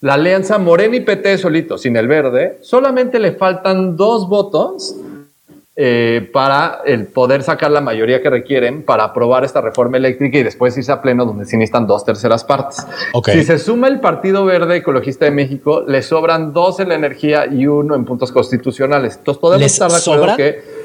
[0.00, 4.94] la alianza Morena y PT solito, sin el verde, solamente le faltan dos votos
[5.78, 10.42] eh, para el poder sacar la mayoría que requieren para aprobar esta reforma eléctrica y
[10.42, 12.86] después irse a pleno donde se necesitan dos terceras partes.
[13.26, 17.46] Si se suma el Partido Verde Ecologista de México, le sobran dos en la energía
[17.46, 19.16] y uno en puntos constitucionales.
[19.16, 20.75] Entonces podemos estar de acuerdo que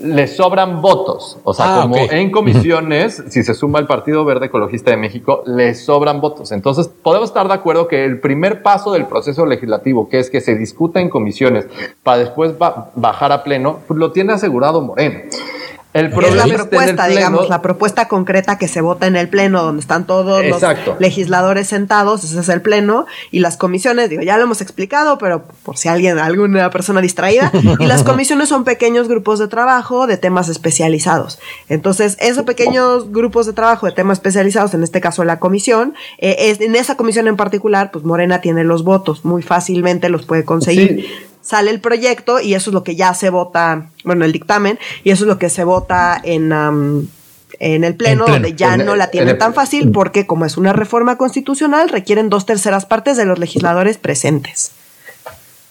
[0.00, 1.38] le sobran votos.
[1.44, 5.42] O sea, ah, como en comisiones, si se suma el Partido Verde Ecologista de México,
[5.46, 6.52] le sobran votos.
[6.52, 10.40] Entonces, podemos estar de acuerdo que el primer paso del proceso legislativo, que es que
[10.40, 11.66] se discuta en comisiones
[12.02, 15.20] para después bajar a pleno, pues lo tiene asegurado Moreno.
[15.94, 19.80] El es la propuesta, digamos, la propuesta concreta que se vota en el pleno, donde
[19.80, 20.60] están todos los
[20.98, 25.44] legisladores sentados, ese es el pleno, y las comisiones, digo, ya lo hemos explicado, pero
[25.62, 30.16] por si alguien, alguna persona distraída, y las comisiones son pequeños grupos de trabajo de
[30.16, 31.38] temas especializados.
[31.68, 36.34] Entonces, esos pequeños grupos de trabajo de temas especializados, en este caso la comisión, eh,
[36.40, 40.44] es, en esa comisión en particular, pues Morena tiene los votos, muy fácilmente los puede
[40.44, 41.06] conseguir
[41.44, 45.10] sale el proyecto y eso es lo que ya se vota, bueno, el dictamen, y
[45.10, 46.52] eso es lo que se vota en,
[47.60, 51.16] en el pleno, donde ya no la tienen tan fácil porque como es una reforma
[51.16, 54.72] constitucional, requieren dos terceras partes de los legisladores presentes.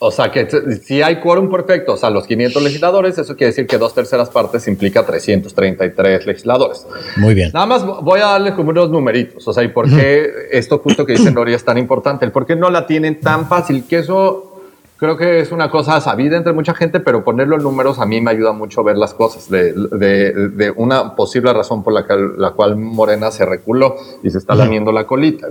[0.06, 0.46] O sea que
[0.84, 4.30] si hay quórum perfecto, o sea, los 500 legisladores, eso quiere decir que dos terceras
[4.30, 6.86] partes implica 333 legisladores.
[7.16, 7.52] Muy bien.
[7.54, 11.06] Nada más voy a darle como unos numeritos, o sea, y por qué esto justo
[11.06, 14.00] que dice Noria es tan importante, el por qué no la tienen tan fácil, que
[14.00, 14.53] eso
[14.98, 18.22] creo que es una cosa sabida entre mucha gente, pero ponerlo en números a mí
[18.22, 22.06] me ayuda mucho a ver las cosas, de, de, una posible razón por la,
[22.38, 25.48] la, cual Morena se reculó y se está lamiendo la colita.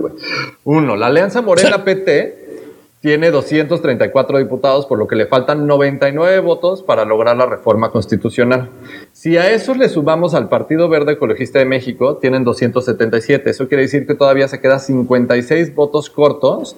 [0.63, 2.43] Uno, la alianza Morena-PT
[3.03, 8.69] tiene 234 diputados, por lo que le faltan 99 votos para lograr la reforma constitucional.
[9.11, 13.49] Si a eso le sumamos al Partido Verde Ecologista de México, tienen 277.
[13.49, 16.77] Eso quiere decir que todavía se quedan 56 votos cortos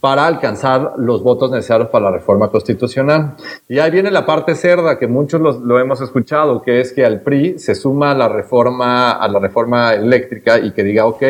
[0.00, 3.34] para alcanzar los votos necesarios para la reforma constitucional.
[3.68, 7.20] Y ahí viene la parte cerda que muchos lo hemos escuchado, que es que al
[7.20, 11.22] PRI se suma a la reforma, a la reforma eléctrica y que diga, ok,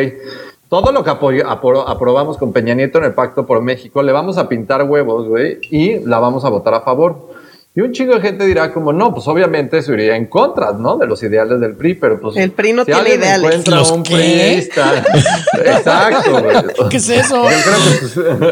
[0.69, 4.49] todo lo que aprobamos con Peña Nieto en el Pacto por México, le vamos a
[4.49, 7.34] pintar huevos, güey, y la vamos a votar a favor.
[7.77, 10.97] Y un chingo de gente dirá como, no, pues obviamente se iría en contra, ¿no?
[10.97, 12.37] De los ideales del PRI, pero pues...
[12.37, 13.67] El PRI no tiene ideales.
[13.67, 14.59] ¿Los un qué?
[15.57, 16.55] exacto, güey.
[16.89, 17.45] ¿Qué es eso?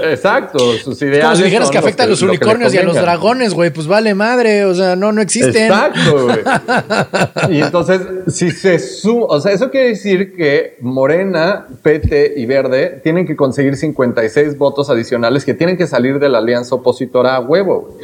[0.04, 3.54] exacto, sus ideales Como si dijeras que afecta a los unicornios y a los dragones,
[3.54, 5.72] güey, pues vale madre, o sea, no, no existen.
[5.72, 6.40] Exacto, güey.
[7.58, 13.00] y entonces, si se suma, o sea, eso quiere decir que Morena, PT y Verde
[13.02, 17.40] tienen que conseguir 56 votos adicionales que tienen que salir de la alianza opositora a
[17.40, 17.98] huevo.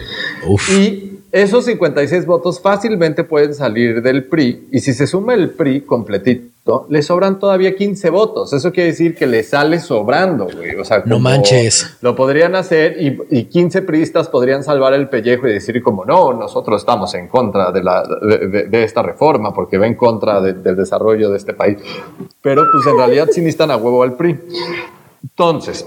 [0.48, 0.70] Uf.
[0.70, 5.82] Y esos 56 votos fácilmente pueden salir del PRI y si se suma el PRI
[5.82, 8.54] completito, le sobran todavía 15 votos.
[8.54, 10.76] Eso quiere decir que le sale sobrando, güey.
[10.76, 11.98] O sea, no manches.
[12.02, 16.82] Lo podrían hacer y, 15 priistas podrían salvar el pellejo y decir como no, nosotros
[16.82, 21.38] estamos en contra de, la, de, esta reforma porque va en contra del desarrollo de
[21.38, 21.78] este país.
[22.42, 24.39] Pero pues en realidad sí necesitan a huevo al PRI.
[25.24, 25.86] Entonces,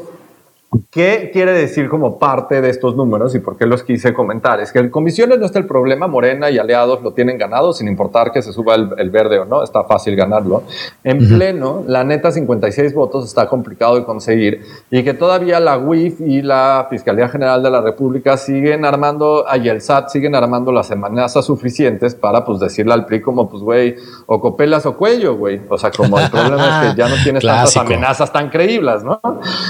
[0.90, 4.58] ¿Qué quiere decir como parte de estos números y por qué los quise comentar?
[4.58, 7.88] Es que el comisiones no está el problema, Morena y aliados lo tienen ganado sin
[7.88, 10.62] importar que se suba el, verde o no, está fácil ganarlo.
[11.04, 16.22] En pleno, la neta 56 votos está complicado de conseguir y que todavía la UIF
[16.22, 20.90] y la Fiscalía General de la República siguen armando, y el SAT siguen armando las
[20.90, 25.60] amenazas suficientes para pues decirle al PRI como pues güey, o copelas o cuello, güey.
[25.68, 29.20] O sea, como el problema es que ya no tienes tantas amenazas tan creíbles, ¿no?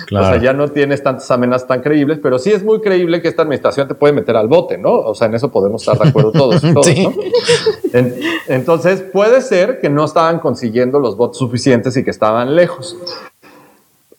[0.06, 0.26] Claro.
[0.26, 3.28] O sea, ya no tienes tantas amenazas tan creíbles, pero sí es muy creíble que
[3.28, 4.90] esta administración te puede meter al bote, ¿no?
[4.92, 6.60] O sea, en eso podemos estar de acuerdo todos.
[6.64, 6.80] ¿no?
[8.48, 12.96] entonces, puede ser que no estaban consiguiendo los votos suficientes y que estaban lejos.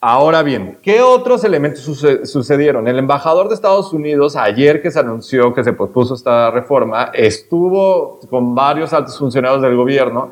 [0.05, 1.81] Ahora bien, ¿qué otros elementos
[2.25, 2.89] sucedieron?
[2.89, 8.19] El embajador de Estados Unidos, ayer que se anunció que se pospuso esta reforma, estuvo
[8.29, 10.31] con varios altos funcionarios del gobierno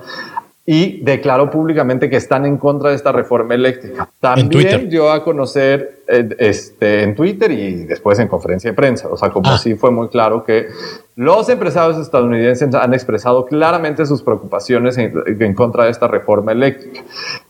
[0.65, 4.09] y declaró públicamente que están en contra de esta reforma eléctrica.
[4.19, 9.07] También dio a conocer este, en Twitter y después en conferencia de prensa.
[9.09, 9.57] O sea, como ah.
[9.57, 10.67] si fue muy claro que
[11.15, 17.01] los empresarios estadounidenses han expresado claramente sus preocupaciones en, contra de esta reforma eléctrica.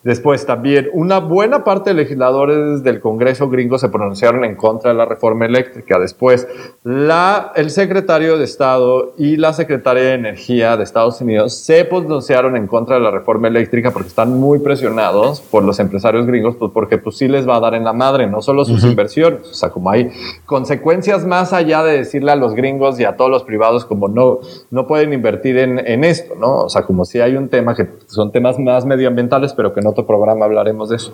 [0.04, 4.98] Después también una buena parte de legisladores del Congreso gringo se pronunciaron en contra de
[4.98, 6.00] la reforma eléctrica.
[6.00, 6.48] Después
[6.84, 12.58] la, el secretario de Estado y la secretaria de Energía de Estados Unidos se pronunciaron
[12.58, 16.72] en contra de la reforma eléctrica porque están muy presionados por los empresarios gringos, pues
[16.74, 19.54] porque pues sí les va a dar en la madre, no solo sus inversiones, o
[19.54, 20.12] sea, como hay
[20.46, 24.40] consecuencias más allá de decirle a los gringos y a todos los privados como no,
[24.72, 26.58] no pueden invertir en, en esto, ¿no?
[26.58, 29.88] O sea, como si hay un tema que son temas más medioambientales, pero que en
[29.88, 31.14] otro programa hablaremos de eso.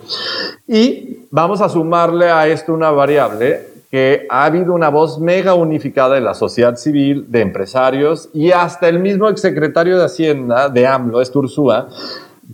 [0.67, 6.15] Y vamos a sumarle a esto una variable que ha habido una voz mega unificada
[6.15, 11.19] de la sociedad civil, de empresarios y hasta el mismo exsecretario de Hacienda de AMLO,
[11.35, 11.87] Ursúa,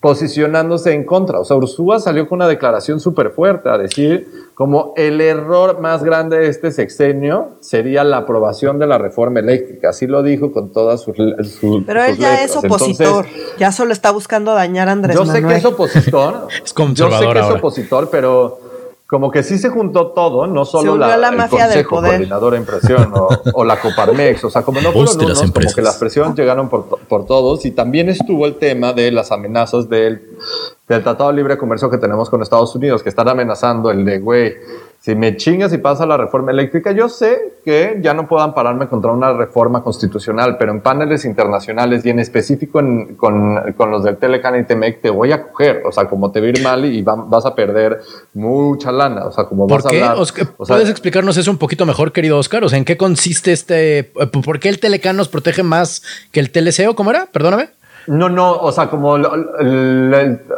[0.02, 1.39] posicionándose en contra.
[1.39, 6.04] O sea, Ursúa salió con una declaración súper fuerte a decir como el error más
[6.04, 9.89] grande de este sexenio sería la aprobación de la reforma eléctrica.
[9.89, 11.16] Así lo dijo con todas sus,
[11.86, 13.26] Pero él ya es opositor,
[13.58, 16.48] ya solo está buscando dañar a Andrés Yo sé que es opositor.
[16.63, 18.60] es conservador Yo sé que es opositor, pero
[19.13, 23.13] como que sí se juntó todo, no solo la, el Consejo Coordinador de Impresión
[23.54, 26.97] o, la Coparmex, o sea, como no fueron unos, como que las presiones llegaron por,
[26.97, 30.19] por, todos y también estuvo el tema de las amenazas del,
[30.88, 34.17] del Tratado de Libre Comercio que tenemos con Estados Unidos, que están amenazando el de,
[34.17, 34.56] güey,
[35.04, 38.88] si me chingas y pasa la reforma eléctrica, yo sé que ya no puedan pararme
[38.88, 42.80] contra una reforma constitucional, pero en paneles internacionales y en específico
[43.18, 43.18] con,
[43.76, 46.46] con, los del Telecan y Temec te voy a coger, o sea, como te va
[46.46, 48.00] a ir mal y vas a perder
[48.34, 50.18] mucha lana, o sea, como vas a hablar.
[50.56, 52.63] ¿Puedes explicarnos eso un poquito mejor, querido Oscar?
[52.63, 54.06] O sea, ¿en qué consiste este,
[54.46, 56.96] por qué el Telecan nos protege más que el TLCO?
[56.96, 57.26] ¿Cómo era?
[57.26, 57.72] Perdóname.
[58.08, 59.26] No, no, o sea, como el,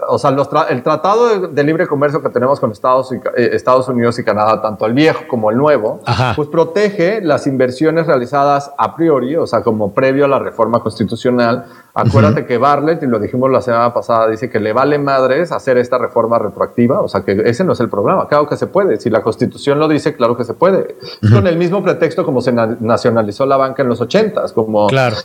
[0.08, 0.36] o sea,
[0.70, 4.62] el tratado de, libre comercio que tenemos con Estados, y, eh, Estados Unidos y Canadá,
[4.62, 6.02] tanto el viejo como el nuevo,
[6.36, 11.66] pues protege las inversiones realizadas a priori, o sea, como previo a la reforma constitucional.
[11.96, 15.78] Acuérdate que Bartlett, y lo dijimos la semana pasada, dice que le vale madres hacer
[15.78, 19.00] esta reforma retroactiva, o sea, que ese no es el problema, claro que se puede,
[19.00, 20.98] si la constitución lo dice, claro que se puede.
[21.32, 24.88] Con el mismo pretexto como se nacionalizó la banca en los ochentas, como...
[24.88, 25.16] Claro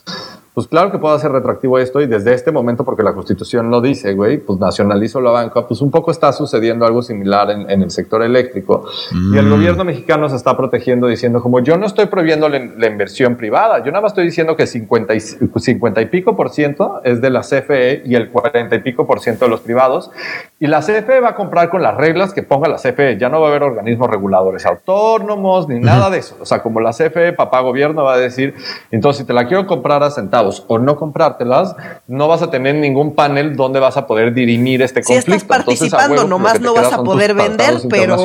[0.61, 3.80] pues claro que puedo hacer retroactivo esto y desde este momento, porque la constitución lo
[3.80, 7.90] dice, güey, pues nacionalizo la banca, pues un poco está sucediendo algo similar en, el
[7.90, 8.85] sector eléctrico.
[9.33, 9.50] Y el mm.
[9.50, 13.92] gobierno mexicano se está protegiendo diciendo, como yo no estoy prohibiendo la, inversión privada, yo
[13.92, 16.60] nada más estoy diciendo que 50 y, 50 y pico por ciento
[17.05, 20.11] es de la CFE y el 40 y pico por ciento de los privados.
[20.59, 23.40] Y la CFE va a comprar con las reglas que ponga la CFE, ya no
[23.40, 26.37] va a haber organismos reguladores autónomos ni nada de eso.
[26.40, 28.55] O sea, como la CFE, papá gobierno va a decir,
[28.90, 32.75] entonces si te la quiero comprar a centavos, o no comprártelas, no vas a tener
[32.75, 35.31] ningún panel donde vas a poder dirimir este conflicto.
[35.31, 38.16] Si estás participando, nomás no vas a poder vender, pero...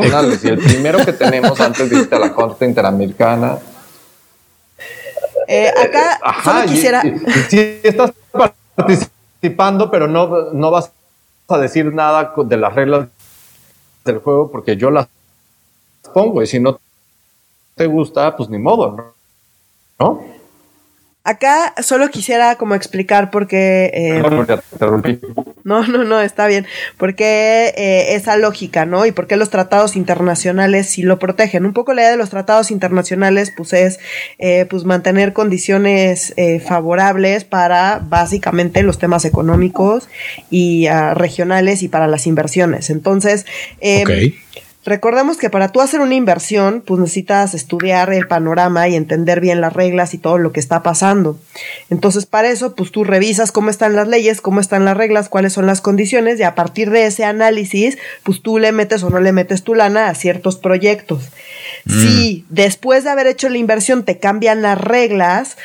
[0.44, 3.58] Y el primero que tenemos antes de irte a la Corte Interamericana...
[5.48, 7.02] Eh, acá solo quisiera...
[7.50, 8.14] Si estás
[8.76, 10.92] participando, pero no, no vas
[11.48, 13.08] a decir nada de las reglas
[14.04, 15.08] del juego porque yo las
[16.14, 16.80] pongo y si no
[17.76, 19.14] te gusta, pues ni modo,
[20.00, 20.35] ¿no?
[21.26, 23.90] Acá solo quisiera como explicar por qué...
[23.96, 24.22] Eh,
[25.64, 26.68] no, no, no, está bien.
[26.98, 29.08] Por qué eh, esa lógica, ¿no?
[29.08, 31.66] Y por qué los tratados internacionales sí lo protegen.
[31.66, 34.00] Un poco la idea de los tratados internacionales, pues es
[34.38, 40.08] eh, pues mantener condiciones favorables para básicamente los temas económicos
[40.52, 42.92] y uh, regionales y para las inversiones.
[42.92, 43.48] Entonces,
[44.86, 49.60] Recordemos que para tú hacer una inversión, pues necesitas estudiar el panorama y entender bien
[49.60, 51.40] las reglas y todo lo que está pasando.
[51.90, 55.54] Entonces, para eso, pues tú revisas cómo están las leyes, cómo están las reglas, cuáles
[55.54, 59.20] son las condiciones y a partir de ese análisis, pues tú le metes o no
[59.20, 61.32] le metes tu lana a ciertos proyectos.
[61.86, 62.02] Mm.
[62.02, 65.58] Si después de haber hecho la inversión te cambian las reglas,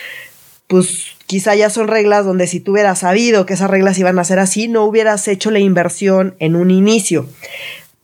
[0.66, 4.24] pues quizá ya son reglas donde si tú hubieras sabido que esas reglas iban a
[4.24, 7.26] ser así, no hubieras hecho la inversión en un inicio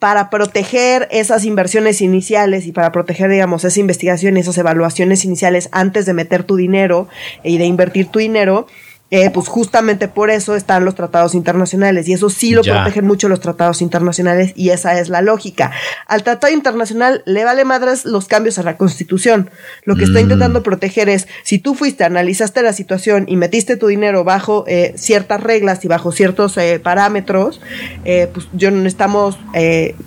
[0.07, 5.69] para proteger esas inversiones iniciales y para proteger, digamos, esa investigación y esas evaluaciones iniciales
[5.73, 7.09] antes de meter tu dinero
[7.43, 8.69] y de invertir tu dinero,
[9.13, 13.29] eh, pues justamente por eso están los tratados internacionales y eso sí lo protegen mucho
[13.29, 15.71] los tratados internacionales y esa es la lógica.
[16.09, 19.51] Al tratado internacional le vale madres los cambios a la constitución.
[19.85, 20.23] Lo que está mm.
[20.23, 24.95] intentando proteger es si tú fuiste, analizaste la situación y metiste tu dinero bajo eh,
[24.97, 27.61] ciertas reglas y bajo ciertos eh, parámetros,
[28.03, 29.39] pues yo necesitamos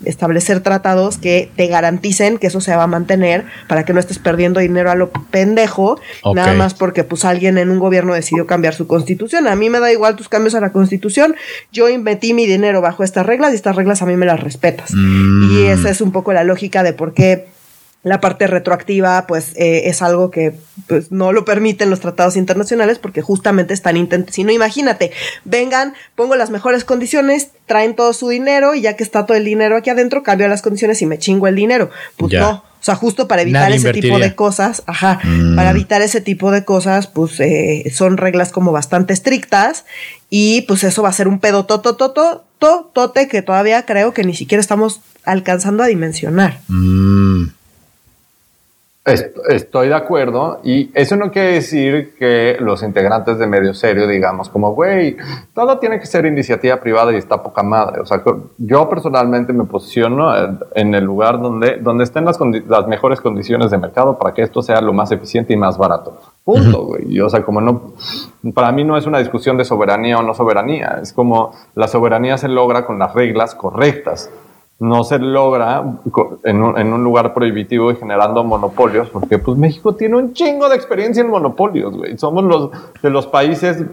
[0.06, 4.20] establecer tratados que te garanticen que eso se va a mantener para que no estés
[4.20, 6.00] perdiendo dinero a lo pendejo,
[6.34, 9.48] nada más porque pues alguien en un gobierno decidió cambiar su constitución.
[9.48, 11.38] A mí me da igual tus cambios a la constitución.
[11.72, 14.92] Yo invertí mi dinero bajo estas reglas y estas reglas a mí me las respetas.
[14.94, 15.52] Mm.
[15.54, 17.48] Y esa es un poco la lógica de por qué
[18.02, 20.54] la parte retroactiva, pues, eh, es algo que
[20.88, 24.34] pues, no lo permiten los tratados internacionales porque justamente están intentando.
[24.34, 25.12] Si no, imagínate,
[25.44, 29.44] vengan, pongo las mejores condiciones, traen todo su dinero y ya que está todo el
[29.44, 31.90] dinero aquí adentro, cambio las condiciones y me chingo el dinero.
[32.18, 32.69] Pues no.
[32.80, 35.56] O sea, justo para evitar ese tipo de cosas, ajá, mm.
[35.56, 39.84] para evitar ese tipo de cosas, pues eh, son reglas como bastante estrictas
[40.30, 44.24] y pues eso va a ser un pedo toto, toto, tote que todavía creo que
[44.24, 46.62] ni siquiera estamos alcanzando a dimensionar.
[46.70, 47.48] Mm.
[49.10, 54.50] Estoy de acuerdo y eso no quiere decir que los integrantes de medio serio digamos
[54.50, 55.18] como, güey,
[55.54, 58.02] todo tiene que ser iniciativa privada y está poca madre.
[58.02, 58.22] O sea,
[58.58, 60.32] yo personalmente me posiciono
[60.76, 64.62] en el lugar donde, donde estén las, las mejores condiciones de mercado para que esto
[64.62, 66.20] sea lo más eficiente y más barato.
[66.44, 67.20] Punto, güey.
[67.20, 67.94] O sea, como no,
[68.54, 71.00] para mí no es una discusión de soberanía o no soberanía.
[71.02, 74.30] Es como la soberanía se logra con las reglas correctas
[74.80, 75.84] no se logra
[76.46, 81.22] en un, lugar prohibitivo y generando monopolios, porque pues México tiene un chingo de experiencia
[81.22, 82.18] en monopolios, güey.
[82.18, 82.72] Somos los
[83.02, 83.84] de los países,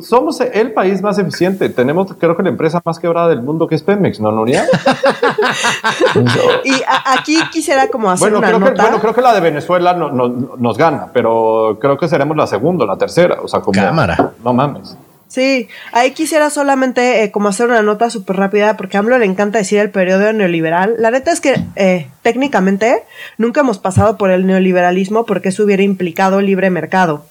[0.00, 1.68] somos el país más eficiente.
[1.68, 4.64] Tenemos, creo que la empresa más quebrada del mundo que es Pemex, ¿no, Nuria?
[6.64, 6.72] y
[7.04, 8.72] aquí quisiera como hacer bueno, una creo nota.
[8.72, 12.46] Que, bueno, creo que la de Venezuela no, nos gana, pero creo que seremos la
[12.46, 13.78] segunda, la tercera, o sea, como...
[13.78, 14.32] Cámara.
[14.42, 14.96] No mames.
[15.28, 19.24] Sí, ahí quisiera solamente eh, como hacer una nota súper rápida, porque a AMLO le
[19.24, 20.94] encanta decir el periodo neoliberal.
[20.98, 23.02] La neta es que eh, técnicamente
[23.38, 27.26] nunca hemos pasado por el neoliberalismo porque eso hubiera implicado libre mercado.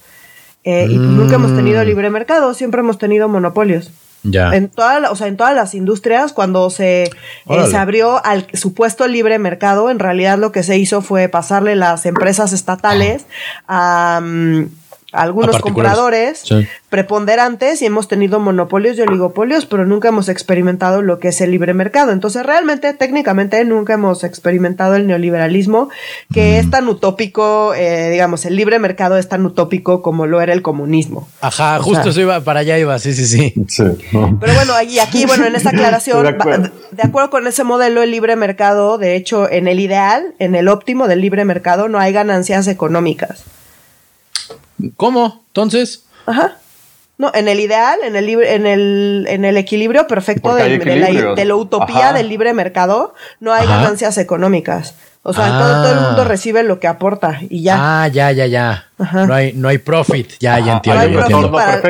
[0.64, 1.86] Eh, y nunca hemos tenido mm.
[1.86, 3.90] libre mercado, siempre hemos tenido monopolios.
[4.22, 4.54] Ya.
[4.54, 7.10] En, toda o sea, en todas las industrias, cuando se,
[7.46, 12.06] se abrió al supuesto libre mercado, en realidad lo que se hizo fue pasarle las
[12.06, 13.26] empresas estatales
[13.68, 14.20] a...
[14.22, 14.68] Mm,
[15.14, 16.44] algunos compradores
[16.90, 21.50] preponderantes y hemos tenido monopolios y oligopolios, pero nunca hemos experimentado lo que es el
[21.50, 22.12] libre mercado.
[22.12, 25.88] Entonces, realmente, técnicamente, nunca hemos experimentado el neoliberalismo,
[26.32, 30.52] que es tan utópico, eh, digamos, el libre mercado es tan utópico como lo era
[30.52, 31.26] el comunismo.
[31.40, 33.54] Ajá, justo iba, para allá iba, sí, sí, sí.
[34.12, 36.70] Pero bueno, y aquí, bueno, en esta aclaración, de acuerdo.
[36.92, 40.68] de acuerdo con ese modelo, el libre mercado, de hecho, en el ideal, en el
[40.68, 43.44] óptimo del libre mercado, no hay ganancias económicas.
[44.96, 45.44] ¿Cómo?
[45.48, 46.04] Entonces.
[46.26, 46.58] Ajá.
[47.16, 50.78] No, en el ideal, en el, en el, en el equilibrio perfecto de,
[51.44, 54.94] la, utopía del libre mercado, no hay ganancias económicas.
[55.22, 56.24] O sea, todo, el mundo ah.
[56.24, 58.02] recibe lo que aporta y ya.
[58.02, 58.88] Ah, ya, ya, ya.
[59.12, 60.32] No hay, no hay profit.
[60.40, 61.08] Ya, ya entiendo.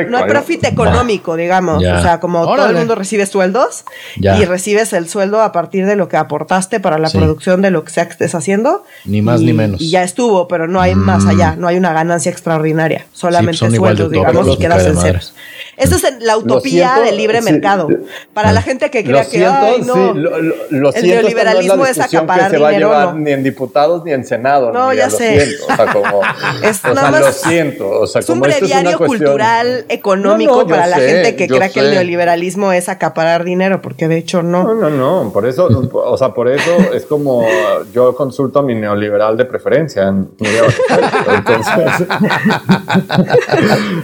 [0.09, 1.77] No hay, profit, económico, digamos.
[1.77, 3.85] O sea, como todo el mundo recibe sueldos
[4.15, 7.83] y recibes el sueldo a partir de lo que aportaste para la producción de lo
[7.83, 8.83] que sea que estés haciendo.
[9.05, 9.81] Ni más ni menos.
[9.81, 11.29] Y ya estuvo, pero no hay más mm.
[11.29, 11.55] allá.
[11.55, 13.05] No hay una ganancia extraordinaria.
[13.13, 15.33] Solamente sueldos, digamos, y quedas en ceros.
[15.77, 17.89] Esa es la utopía del libre mercado.
[18.33, 23.13] Para la gente que crea que Ay, no, el neoliberalismo es, acaparar dinero.
[23.13, 24.71] Ni en diputados ni en Senado.
[24.71, 25.57] No, ya, sé.
[25.67, 26.21] O sea, como,
[26.63, 26.81] es
[27.11, 27.89] lo siento.
[27.89, 32.71] O sea, es un breviario cultural económico para la gente que crea que el neoliberalismo
[32.71, 34.63] es acaparar dinero, porque de hecho no.
[34.63, 35.31] No, no, no.
[35.33, 37.45] Por eso, o sea, por eso es como
[37.93, 40.07] yo consulto a mi neoliberal de preferencia.
[40.07, 40.63] Entonces,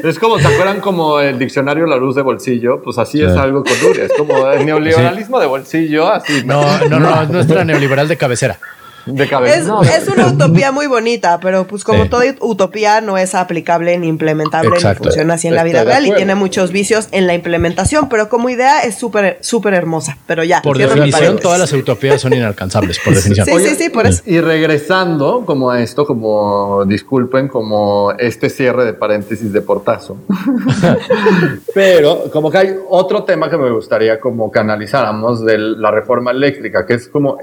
[0.03, 1.85] es como, ¿se acuerdan como el diccionario?
[1.85, 6.07] La Luz de Bolsillo, pues así es algo con Es como el neoliberalismo de bolsillo,
[6.11, 6.43] así.
[6.45, 8.59] No, no, no, es nuestra neoliberal de cabecera.
[9.05, 9.73] De cabeza.
[9.95, 14.71] Es, una utopía muy bonita, pero pues como toda utopía no es aplicable ni implementable
[14.71, 18.29] ni funciona así en la vida real y tiene muchos vicios en la implementación, pero
[18.29, 20.61] como idea es súper súper hermosa, pero ya.
[20.61, 23.47] Por definición todas las utopías son inalcanzables, por definición.
[23.47, 24.21] Sí, sí, sí, por eso.
[24.25, 30.17] Y regresando como a esto, como disculpen, como este cierre de paréntesis de portazo.
[31.73, 36.85] pero como que hay otro tema que me gustaría como canalizáramos de la reforma eléctrica,
[36.85, 37.37] que es como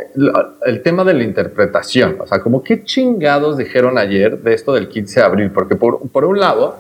[0.65, 2.17] el tema del internet interpretación.
[2.21, 6.09] O sea, como qué chingados dijeron ayer de esto del 15 de abril, porque por,
[6.11, 6.77] por un lado,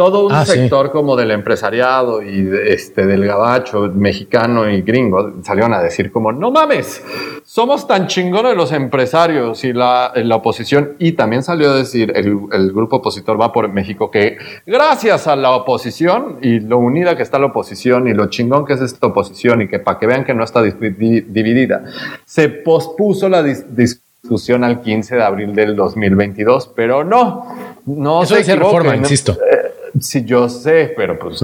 [0.00, 5.74] todo un ah, sector como del empresariado y este, del gabacho mexicano y gringo salieron
[5.74, 7.04] a decir como, no mames,
[7.44, 10.96] somos tan chingones los empresarios y la, la oposición.
[10.98, 15.36] Y también salió a decir el, el, grupo opositor Va por México que gracias a
[15.36, 19.06] la oposición y lo unida que está la oposición y lo chingón que es esta
[19.08, 21.84] oposición y que para que vean que no está dividida,
[22.24, 27.44] se pospuso la discusión al 15 de abril del 2022, pero no,
[27.84, 29.32] no Eso se reforma, insisto.
[29.32, 29.59] Eh,
[30.00, 31.42] Sí, yo sé, pero pues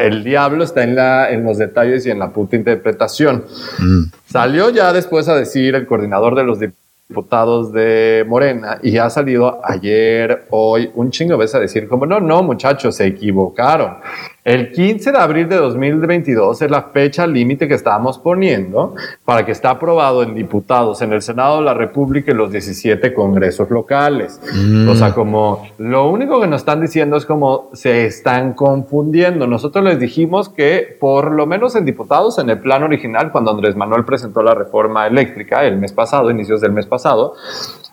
[0.00, 3.44] el diablo está en, la, en los detalles y en la puta interpretación.
[3.78, 4.04] Mm.
[4.26, 9.60] Salió ya después a decir el coordinador de los diputados de Morena y ha salido
[9.64, 13.96] ayer, hoy, un chingo de veces a decir como, no, no, muchachos, se equivocaron.
[14.46, 18.94] El 15 de abril de 2022 es la fecha límite que estábamos poniendo
[19.24, 23.12] para que está aprobado en diputados en el Senado de la República y los 17
[23.12, 24.40] congresos locales.
[24.88, 25.14] O sea, mm.
[25.14, 29.48] como lo único que nos están diciendo es como se están confundiendo.
[29.48, 33.74] Nosotros les dijimos que por lo menos en diputados, en el plan original, cuando Andrés
[33.74, 37.34] Manuel presentó la reforma eléctrica el mes pasado, inicios del mes pasado,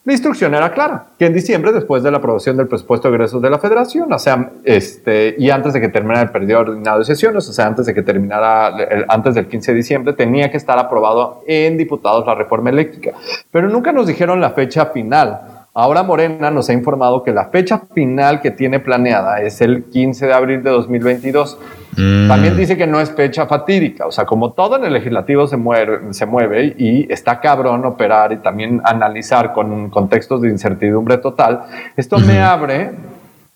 [0.05, 3.41] la instrucción era clara, que en diciembre, después de la aprobación del presupuesto de egresos
[3.41, 7.05] de la federación, o sea, este, y antes de que terminara el periodo ordinario de
[7.05, 8.75] sesiones, o sea, antes de que terminara,
[9.07, 13.11] antes del 15 de diciembre, tenía que estar aprobado en diputados la reforma eléctrica.
[13.49, 15.52] Pero nunca nos dijeron la fecha final.
[15.75, 20.27] Ahora Morena nos ha informado que la fecha final que tiene planeada es el 15
[20.27, 21.57] de abril de 2022.
[21.97, 22.27] Mm.
[22.27, 25.57] También dice que no es fecha fatídica, o sea, como todo en el legislativo se
[25.57, 31.63] mueve, se mueve y está cabrón operar y también analizar con contextos de incertidumbre total,
[31.97, 32.91] esto me abre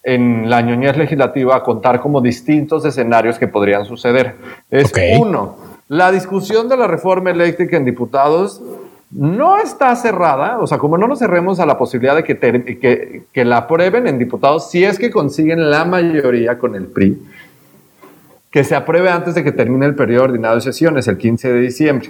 [0.01, 4.36] en la ñoñez legislativa a contar como distintos escenarios que podrían suceder.
[4.72, 5.57] Es uno,
[5.88, 8.61] la discusión de la reforma eléctrica en diputados
[9.12, 13.45] no está cerrada, o sea, como no nos cerremos a la posibilidad de que, que,
[13.45, 17.22] la aprueben en diputados, si es que consiguen la mayoría con el PRI,
[18.51, 21.62] que se apruebe antes de que termine el periodo ordinario de sesiones, el 15 de
[21.62, 22.10] diciembre.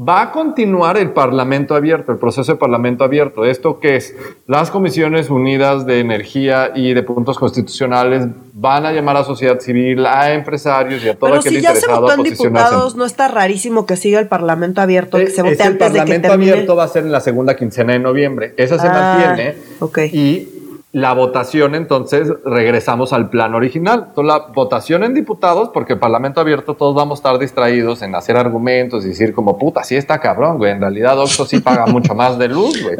[0.00, 3.44] Va a continuar el Parlamento abierto, el proceso de Parlamento abierto.
[3.44, 4.14] ¿Esto que es?
[4.46, 10.06] Las Comisiones Unidas de Energía y de Puntos Constitucionales van a llamar a sociedad civil,
[10.06, 13.26] a empresarios y a todo Pero aquel si ya se votó en diputados, ¿no está
[13.26, 16.14] rarísimo que siga el Parlamento abierto, que se vote antes de que termine?
[16.14, 18.54] El Parlamento abierto va a ser en la segunda quincena de noviembre.
[18.56, 19.56] Esa se ah, mantiene.
[19.80, 19.98] Ok.
[20.12, 20.57] Y
[20.92, 24.06] la votación, entonces regresamos al plan original.
[24.08, 28.14] Entonces, la votación en diputados, porque el Parlamento abierto todos vamos a estar distraídos en
[28.14, 30.72] hacer argumentos y decir como puta, sí está cabrón, güey.
[30.72, 32.96] En realidad Oxxo sí paga mucho más de luz, güey.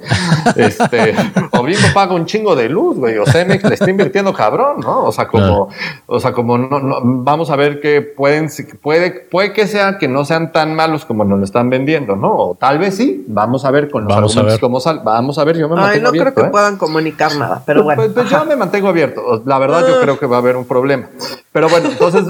[0.57, 1.15] Este,
[1.53, 3.17] o Bimbo paga un chingo de luz, güey.
[3.17, 5.05] O Cemex le está invirtiendo cabrón, ¿no?
[5.05, 5.71] O sea, como,
[6.07, 8.51] o sea, como no, vamos a ver que pueden,
[8.83, 12.37] puede, puede que sea que no sean tan malos como nos lo están vendiendo, ¿no?
[12.37, 13.25] O tal vez sí.
[13.29, 15.01] Vamos a ver con los argumentos cómo sal.
[15.03, 16.49] Vamos a ver, yo me Ay, no creo que ¿eh?
[16.51, 18.15] puedan comunicar nada, pero pues, bueno.
[18.15, 19.43] Pues, yo me mantengo abierto.
[19.45, 21.09] La verdad, yo creo que va a haber un problema.
[21.53, 22.25] Pero bueno, entonces,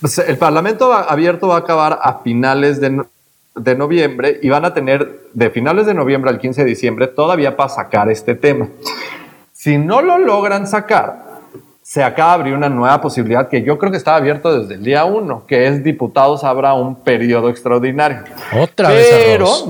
[0.00, 3.04] pues, el Parlamento abierto va a acabar a finales de,
[3.56, 7.56] de noviembre y van a tener de finales de noviembre al 15 de diciembre todavía
[7.56, 8.68] para sacar este tema.
[9.52, 11.24] Si no lo logran sacar,
[11.84, 14.82] se acaba de abrir una nueva posibilidad que yo creo que estaba abierto desde el
[14.82, 18.24] día uno, que es diputados habrá un periodo extraordinario.
[18.58, 19.64] Otra Pero, vez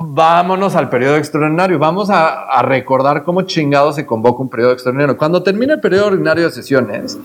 [0.00, 1.78] vámonos al periodo extraordinario.
[1.78, 5.16] Vamos a, recordar cómo chingado se convoca un periodo extraordinario.
[5.16, 7.18] Cuando termine el periodo ordinario de sesiones,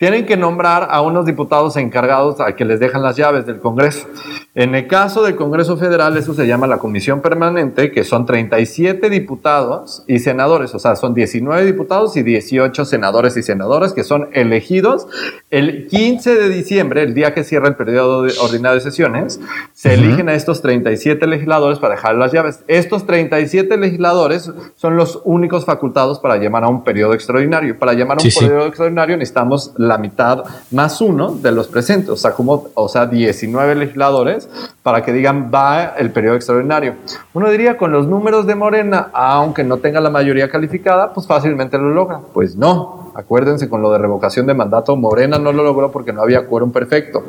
[0.00, 4.08] tienen que nombrar a unos diputados encargados a que les dejan las llaves del Congreso.
[4.54, 9.10] En el caso del Congreso Federal, eso se llama la Comisión Permanente, que son 37
[9.10, 14.30] diputados y senadores, o sea, son 19 diputados y 18 senadores y senadoras que son
[14.32, 15.06] elegidos
[15.50, 19.38] el 15 de diciembre, el día que cierra el periodo ordinario de sesiones,
[19.74, 22.60] se eligen a estos 37 legisladores para dejar las llaves.
[22.68, 27.78] Estos 37 legisladores son los únicos facultados para llamar a un periodo extraordinario.
[27.78, 32.16] Para llamar a un periodo extraordinario necesitamos la mitad más uno de los presentes, o
[32.16, 34.48] sea, como, o sea, 19 legisladores
[34.82, 36.94] para que digan va el periodo extraordinario.
[37.34, 41.78] Uno diría con los números de Morena, aunque no tenga la mayoría calificada, pues fácilmente
[41.78, 42.20] lo logra.
[42.32, 43.09] Pues no.
[43.14, 46.72] Acuérdense con lo de revocación de mandato, Morena no lo logró porque no había quórum
[46.72, 47.24] perfecto.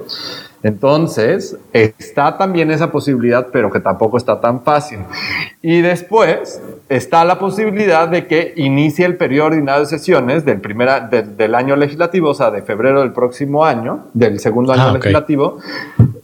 [0.64, 5.00] Entonces, está también esa posibilidad, pero que tampoco está tan fácil.
[5.64, 11.00] Y después está la posibilidad de que inicie el periodo ordinario de sesiones del, primera,
[11.00, 15.58] del año legislativo, o sea, de febrero del próximo año, del segundo año ah, legislativo,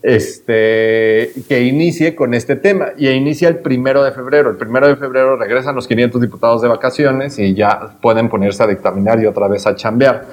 [0.04, 2.90] este, que inicie con este tema.
[2.96, 4.52] Y inicia el primero de febrero.
[4.52, 8.68] El primero de febrero regresan los 500 diputados de vacaciones y ya pueden ponerse a
[8.68, 10.26] dictaminar y otra vez a chambear.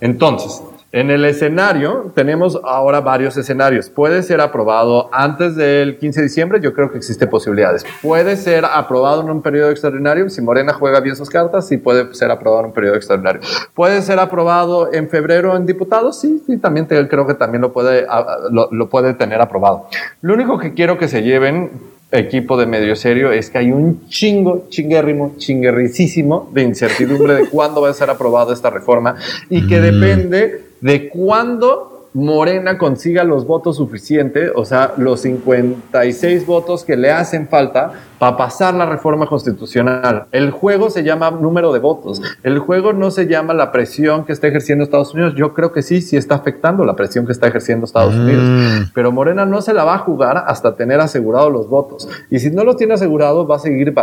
[0.00, 0.62] Entonces,
[0.92, 3.88] en el escenario, tenemos ahora varios escenarios.
[3.88, 7.86] Puede ser aprobado antes del 15 de diciembre, yo creo que existe posibilidades.
[8.02, 12.12] Puede ser aprobado en un periodo extraordinario, si Morena juega bien sus cartas, sí puede
[12.14, 13.40] ser aprobado en un periodo extraordinario.
[13.72, 18.04] Puede ser aprobado en febrero en diputados, sí, sí, también creo que también lo puede,
[18.50, 19.86] lo, lo puede tener aprobado.
[20.22, 21.70] Lo único que quiero que se lleven
[22.12, 27.80] equipo de medio serio es que hay un chingo, chinguérrimo, chinguerricísimo de incertidumbre de cuándo
[27.80, 29.16] va a ser aprobada esta reforma
[29.48, 29.82] y que mm.
[29.82, 37.12] depende de cuándo Morena consiga los votos suficientes, o sea, los 56 votos que le
[37.12, 40.24] hacen falta para pasar la reforma constitucional.
[40.32, 42.20] El juego se llama número de votos.
[42.42, 45.34] El juego no se llama la presión que está ejerciendo Estados Unidos.
[45.36, 48.20] Yo creo que sí, sí está afectando la presión que está ejerciendo Estados mm.
[48.20, 48.90] Unidos.
[48.92, 52.08] Pero Morena no se la va a jugar hasta tener asegurados los votos.
[52.28, 53.94] Y si no los tiene asegurados, va a seguir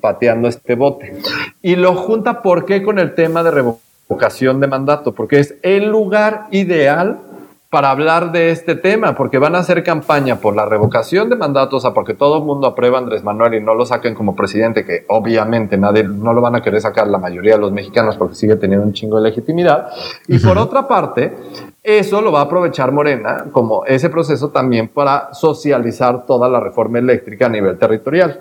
[0.00, 1.18] pateando este bote.
[1.60, 2.82] Y lo junta, ¿por qué?
[2.82, 7.18] Con el tema de revocación de mandato, porque es el lugar ideal
[7.72, 11.86] para hablar de este tema, porque van a hacer campaña por la revocación de mandatos,
[11.86, 14.84] o porque todo el mundo aprueba a Andrés Manuel y no lo saquen como presidente,
[14.84, 18.34] que obviamente nadie, no lo van a querer sacar la mayoría de los mexicanos porque
[18.34, 19.88] sigue teniendo un chingo de legitimidad.
[20.28, 21.34] Y por otra parte,
[21.82, 26.98] eso lo va a aprovechar Morena como ese proceso también para socializar toda la reforma
[26.98, 28.38] eléctrica a nivel territorial.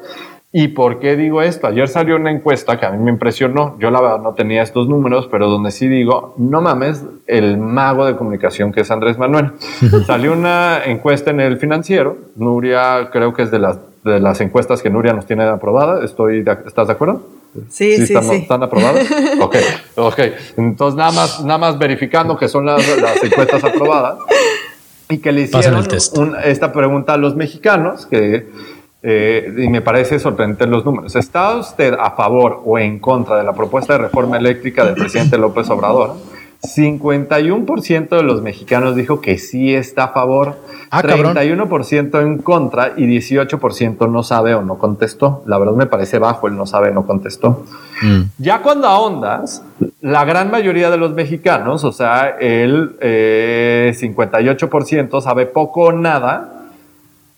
[0.54, 1.68] ¿Y por qué digo esto?
[1.68, 3.78] Ayer salió una encuesta que a mí me impresionó.
[3.80, 8.06] Yo la verdad no tenía estos números, pero donde sí digo, no mames, el mago
[8.06, 9.52] de comunicación que es Andrés Manuel.
[10.06, 12.18] salió una encuesta en el financiero.
[12.36, 16.04] Nuria, creo que es de las, de las encuestas que Nuria nos tiene aprobada.
[16.04, 17.26] Estoy ¿Estás de acuerdo?
[17.70, 18.14] Sí, sí, sí.
[18.14, 19.08] ¿Están, ¿están aprobadas?
[19.40, 19.56] ok,
[19.96, 20.20] ok.
[20.58, 24.18] Entonces, nada más, nada más verificando que son las, las encuestas aprobadas
[25.08, 25.86] y que le hicieron
[26.44, 28.48] esta pregunta a los mexicanos, que
[29.04, 31.16] eh, y me parece sorprendente los números.
[31.16, 35.38] ¿Está usted a favor o en contra de la propuesta de reforma eléctrica del presidente
[35.38, 36.16] López Obrador?
[36.62, 40.58] 51% de los mexicanos dijo que sí está a favor,
[40.92, 45.42] 31% ah, en contra y 18% no sabe o no contestó.
[45.48, 47.66] La verdad me parece bajo el no sabe o no contestó.
[48.04, 48.22] Mm.
[48.38, 49.64] Ya cuando ahondas,
[50.02, 56.68] la gran mayoría de los mexicanos, o sea, el 58% eh, sabe poco o nada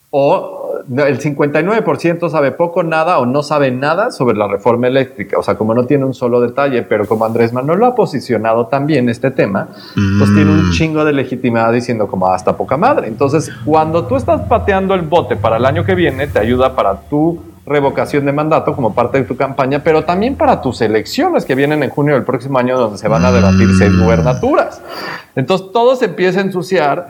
[0.09, 5.37] o el 59% sabe poco, nada o no sabe nada sobre la reforma eléctrica.
[5.37, 8.67] O sea, como no tiene un solo detalle, pero como Andrés Manuel lo ha posicionado
[8.67, 10.71] también este tema, pues tiene un mm.
[10.71, 13.07] chingo de legitimidad diciendo como hasta poca madre.
[13.07, 17.01] Entonces, cuando tú estás pateando el bote para el año que viene, te ayuda para
[17.01, 21.55] tu revocación de mandato como parte de tu campaña, pero también para tus elecciones que
[21.55, 24.03] vienen en junio del próximo año donde se van a debatir seis mm.
[24.03, 24.81] gubernaturas.
[25.35, 27.07] Entonces todo se empieza a ensuciar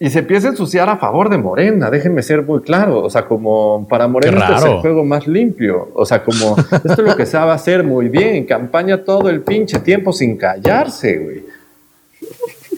[0.00, 3.02] y se empieza a ensuciar a favor de Morena, déjenme ser muy claro.
[3.02, 5.92] O sea, como para Morena este es el juego más limpio.
[5.94, 8.44] O sea, como esto es lo que sabe hacer muy bien.
[8.44, 11.44] Campaña todo el pinche tiempo sin callarse, güey.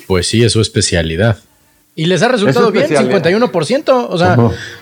[0.06, 1.38] Pues sí, es su especialidad.
[1.94, 4.06] Y les ha resultado bien, 51%.
[4.10, 4.36] O sea,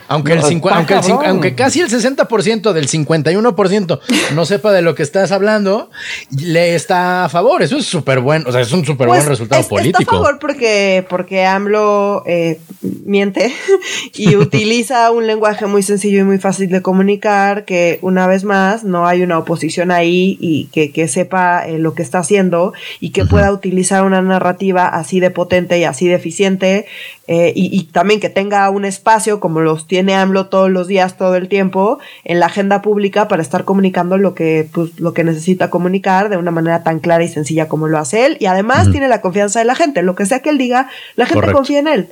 [0.09, 0.95] aunque, el aunque,
[1.27, 4.01] aunque, casi el 60% del 51%
[4.35, 5.91] no sepa de lo que estás hablando,
[6.31, 7.63] le está a favor.
[7.63, 8.45] Eso es súper bueno.
[8.49, 10.01] O sea, es un súper buen pues, resultado político.
[10.03, 12.61] Está a favor porque, porque AMLO eh,
[13.05, 13.53] miente
[14.15, 17.65] y utiliza un lenguaje muy sencillo y muy fácil de comunicar.
[17.65, 21.95] Que una vez más no hay una oposición ahí y que, que sepa eh, lo
[21.95, 26.15] que está haciendo y que pueda utilizar una narrativa así de potente y así de
[26.15, 26.87] eficiente
[27.27, 31.37] eh, y, también que tenga un espacio como los tiene AMLO todos los días, todo
[31.37, 35.71] el tiempo, en la agenda pública para estar comunicando lo que, pues, lo que necesita
[35.71, 38.37] comunicar de una manera tan clara y sencilla como lo hace él.
[38.41, 40.03] Y además tiene la confianza de la gente.
[40.03, 42.09] Lo que sea que él diga, la gente confía en él.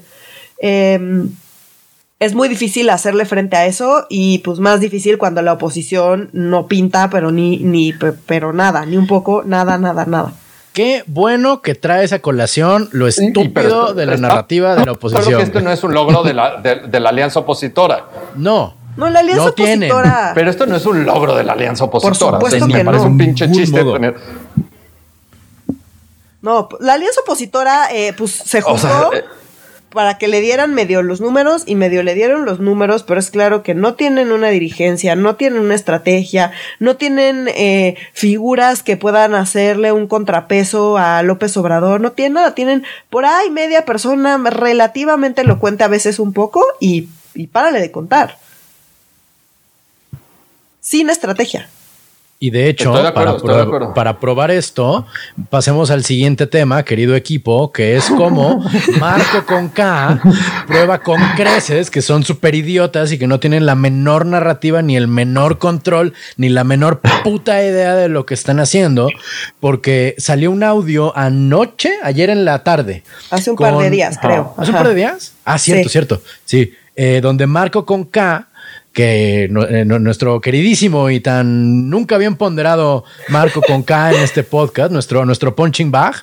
[0.58, 1.30] Em,
[2.20, 6.68] es muy difícil hacerle frente a eso y pues más difícil cuando la oposición no
[6.68, 7.92] pinta, pero ni, ni,
[8.26, 10.32] pero nada, ni un poco, nada, nada, nada.
[10.72, 15.24] Qué bueno que trae esa colación lo estúpido de la narrativa de la oposición.
[15.24, 18.06] Creo que esto no es un logro de la, de, la alianza opositora.
[18.36, 18.74] No.
[18.96, 20.32] No, la alianza opositora.
[20.34, 22.38] Pero esto no es un logro de la alianza opositora.
[22.38, 24.16] Por supuesto me parece un pinche chiste tener.
[26.40, 29.12] No, la alianza opositora, eh, pues se juzgó.
[29.12, 29.24] Eh,
[29.92, 33.30] para que le dieran medio los números y medio le dieron los números, pero es
[33.30, 38.96] claro que no tienen una dirigencia, no tienen una estrategia, no tienen eh, figuras que
[38.96, 44.38] puedan hacerle un contrapeso a López Obrador, no tienen nada, tienen por ahí media persona
[44.50, 48.38] relativamente elocuente a veces un poco y, y párale de contar.
[50.80, 51.68] Sin estrategia.
[52.42, 52.92] Y de hecho,
[53.94, 55.06] para, probar esto,
[55.48, 58.64] pasemos al siguiente tema, querido equipo, que es como
[58.98, 60.20] Marco con K
[60.66, 64.96] prueba con creces, que son súper idiotas y que no tienen la menor narrativa, ni
[64.96, 69.08] el menor control, ni la menor puta idea de lo que están haciendo,
[69.60, 73.04] porque salió un audio anoche, ayer en la tarde.
[73.30, 74.52] Hace un par de días, creo.
[74.56, 75.34] ¿Hace un par de días?
[75.44, 76.22] Ah, cierto, cierto.
[76.44, 78.48] Sí, eh, donde Marco con K
[78.92, 84.92] que eh, nuestro queridísimo y tan nunca bien ponderado Marco con K en este podcast,
[84.92, 86.16] nuestro, nuestro punching bag,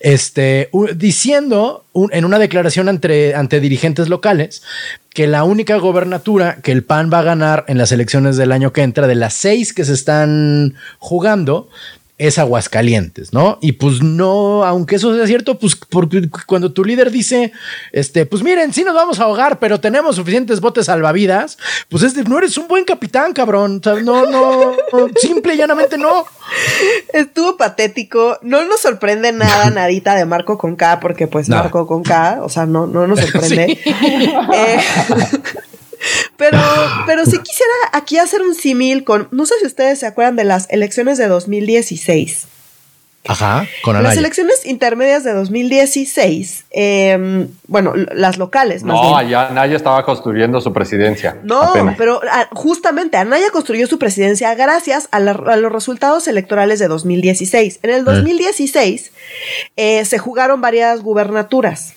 [0.00, 4.62] este, diciendo en una declaración ante, ante dirigentes locales
[5.10, 8.72] que la única gobernatura que el PAN va a ganar en las elecciones del año
[8.72, 11.68] que entra, de las seis que se están jugando,
[12.16, 13.58] es Aguascalientes, ¿no?
[13.60, 17.52] Y pues no, aunque eso sea cierto, pues porque cuando tu líder dice,
[17.90, 21.58] este, pues miren, sí nos vamos a ahogar, pero tenemos suficientes botes salvavidas,
[21.88, 23.80] pues es de, no eres un buen capitán, cabrón.
[24.04, 24.76] no, no,
[25.16, 26.24] simple y llanamente no.
[27.12, 28.38] Estuvo patético.
[28.42, 32.48] No nos sorprende nada, nadita de Marco con K, porque pues Marco con K, o
[32.48, 33.78] sea, no, no nos sorprende.
[34.54, 34.78] Eh,
[36.36, 36.58] pero,
[37.06, 40.44] pero sí quisiera aquí hacer un símil con, no sé si ustedes se acuerdan de
[40.44, 42.48] las elecciones de 2016.
[43.26, 44.10] Ajá, con Anaya.
[44.10, 48.82] Las elecciones intermedias de 2016, em, bueno, las locales.
[48.82, 51.38] no, allá Anaya estaba construyendo su presidencia.
[51.42, 57.80] No, pero ah, justamente Anaya construyó su presidencia gracias a, los resultados electorales de 2016.
[57.82, 59.10] En el 2016 eh.
[59.76, 61.94] eh, se jugaron varias gubernaturas.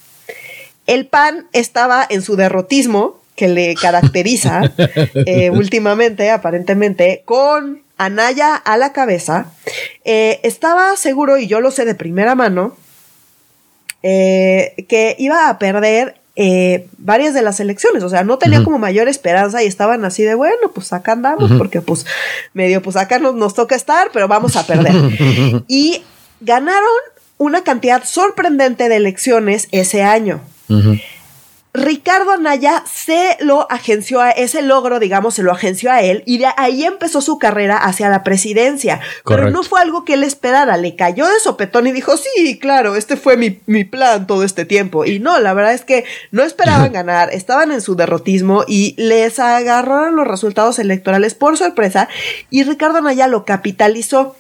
[0.85, 4.73] El PAN estaba en su derrotismo que le caracteriza
[5.13, 9.51] eh, últimamente, aparentemente, con Anaya a la cabeza,
[10.03, 12.75] eh, estaba seguro, y yo lo sé de primera mano,
[14.03, 16.17] eh, que iba a perder
[16.99, 20.35] varias de las elecciones, o sea, no tenía como mayor esperanza y estaban así de,
[20.35, 22.05] bueno, pues acá andamos, porque pues
[22.53, 24.93] medio, pues acá nos, nos toca estar, pero vamos a perder.
[25.67, 26.03] y
[26.39, 26.87] ganaron
[27.39, 30.41] una cantidad sorprendente de elecciones ese año.
[31.73, 36.39] Ricardo Anaya se lo agenció a ese logro, digamos, se lo agenció a él y
[36.39, 38.99] de ahí empezó su carrera hacia la presidencia.
[39.25, 42.95] Pero no fue algo que él esperara, le cayó de sopetón y dijo, sí, claro,
[42.95, 45.05] este fue mi, mi plan todo este tiempo.
[45.05, 49.37] Y no, la verdad es que no esperaban ganar, estaban en su derrotismo y les
[49.39, 52.09] agarraron los resultados electorales por sorpresa
[52.49, 54.35] y Ricardo Anaya lo capitalizó.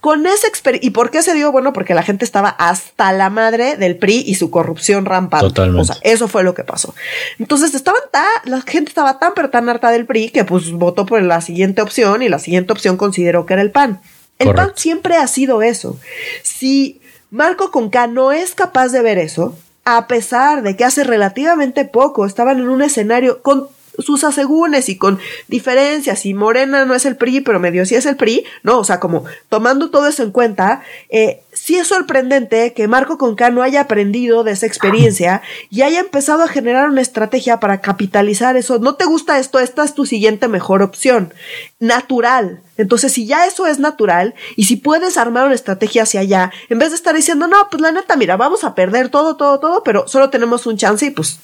[0.00, 1.50] Con esa experiencia, ¿y por qué se dio?
[1.50, 5.48] Bueno, porque la gente estaba hasta la madre del PRI y su corrupción rampante.
[5.48, 5.80] Totalmente.
[5.80, 6.94] O sea, eso fue lo que pasó.
[7.40, 11.04] Entonces estaban tan, la gente estaba tan pero tan harta del PRI que pues votó
[11.04, 14.00] por la siguiente opción y la siguiente opción consideró que era el PAN.
[14.38, 15.98] El PAN siempre ha sido eso.
[16.44, 21.84] Si Marco Conca no es capaz de ver eso, a pesar de que hace relativamente
[21.84, 23.68] poco estaban en un escenario con
[23.98, 25.18] sus asegúnes y con
[25.48, 28.78] diferencias y Morena no es el PRI, pero medio sí es el PRI, ¿no?
[28.78, 33.50] O sea, como tomando todo eso en cuenta, eh, sí es sorprendente que Marco Conca
[33.50, 38.56] no haya aprendido de esa experiencia y haya empezado a generar una estrategia para capitalizar
[38.56, 38.78] eso.
[38.78, 39.58] ¿No te gusta esto?
[39.58, 41.34] Esta es tu siguiente mejor opción.
[41.80, 42.62] Natural.
[42.76, 46.78] Entonces, si ya eso es natural y si puedes armar una estrategia hacia allá, en
[46.78, 49.82] vez de estar diciendo, no, pues la neta, mira, vamos a perder todo, todo, todo,
[49.82, 51.38] pero solo tenemos un chance y pues,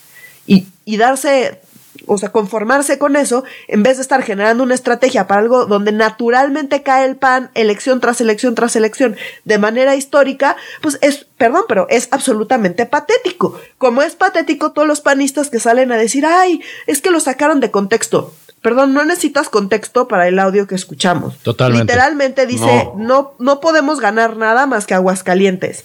[0.46, 1.60] y, y darse
[2.06, 5.92] o sea, conformarse con eso, en vez de estar generando una estrategia para algo donde
[5.92, 11.64] naturalmente cae el pan, elección tras elección tras elección, de manera histórica, pues es, perdón,
[11.68, 13.60] pero es absolutamente patético.
[13.78, 17.60] Como es patético todos los panistas que salen a decir, ay, es que lo sacaron
[17.60, 18.32] de contexto.
[18.62, 21.36] Perdón, no necesitas contexto para el audio que escuchamos.
[21.42, 21.92] Totalmente.
[21.92, 25.84] Literalmente dice, no, no podemos ganar nada más que Aguascalientes.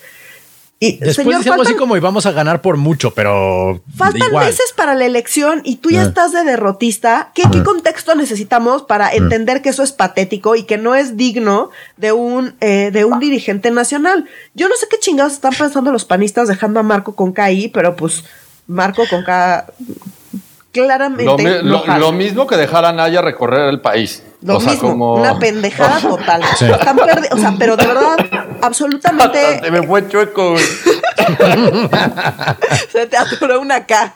[0.81, 3.81] Y, Después decimos así como íbamos a ganar por mucho, pero.
[3.97, 6.05] Faltan meses para la elección y tú ya ah.
[6.05, 7.31] estás de derrotista.
[7.35, 9.13] ¿Qué, ¿Qué, contexto necesitamos para ah.
[9.13, 13.19] entender que eso es patético y que no es digno de un, eh, de un
[13.19, 14.25] dirigente nacional?
[14.53, 17.97] Yo no sé qué chingados están pensando los panistas dejando a Marco con KI, pero
[17.97, 18.23] pues
[18.65, 19.65] Marco con K
[20.71, 21.63] claramente.
[21.63, 24.23] Lo, mismo que dejar a Naya recorrer el país.
[24.41, 25.15] Lo o sea, mismo, como...
[25.15, 26.41] una pendejada total.
[27.31, 28.17] o sea, pero de verdad,
[28.61, 29.59] absolutamente.
[29.61, 30.55] Se me fue chueco,
[32.91, 34.13] Se te atoró una K.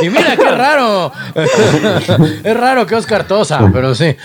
[0.00, 1.12] y mira, qué raro.
[2.44, 4.16] es raro que Oscar tosa, pero sí.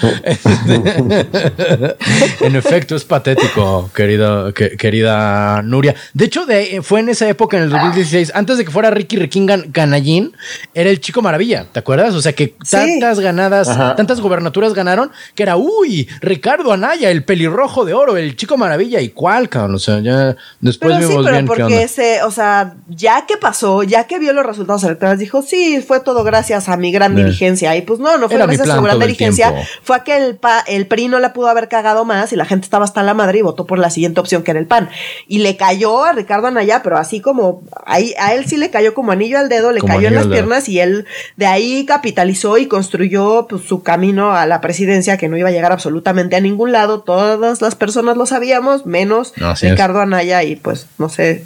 [2.41, 5.93] en efecto, es patético, querida, querida Nuria.
[6.13, 6.45] De hecho,
[6.81, 10.33] fue en esa época, en el 2016, antes de que fuera Ricky Riquín Canallín,
[10.73, 12.15] era el chico maravilla, ¿te acuerdas?
[12.15, 17.85] O sea, que tantas ganadas, tantas gobernaturas ganaron, que era, uy, Ricardo Anaya, el pelirrojo
[17.85, 19.75] de oro, el chico maravilla, y cuál, cabrón.
[19.75, 24.19] O sea, ya después vimos bien porque ese, o sea, ya que pasó, ya que
[24.19, 27.75] vio los resultados electorales, dijo, sí, fue todo gracias a mi gran dirigencia.
[27.75, 29.53] Y pues no, no fue gracias a su gran dirigencia.
[29.83, 32.45] Fue a que el, pa, el PRI no la pudo haber cagado más y la
[32.45, 34.89] gente estaba hasta la madre y votó por la siguiente opción que era el PAN.
[35.27, 38.93] Y le cayó a Ricardo Anaya, pero así como ahí, a él sí le cayó
[38.93, 41.05] como anillo al dedo, le cayó en las piernas y él
[41.37, 45.51] de ahí capitalizó y construyó pues, su camino a la presidencia que no iba a
[45.51, 47.01] llegar absolutamente a ningún lado.
[47.01, 51.40] Todas las personas lo sabíamos, menos Ricardo Anaya y pues no sé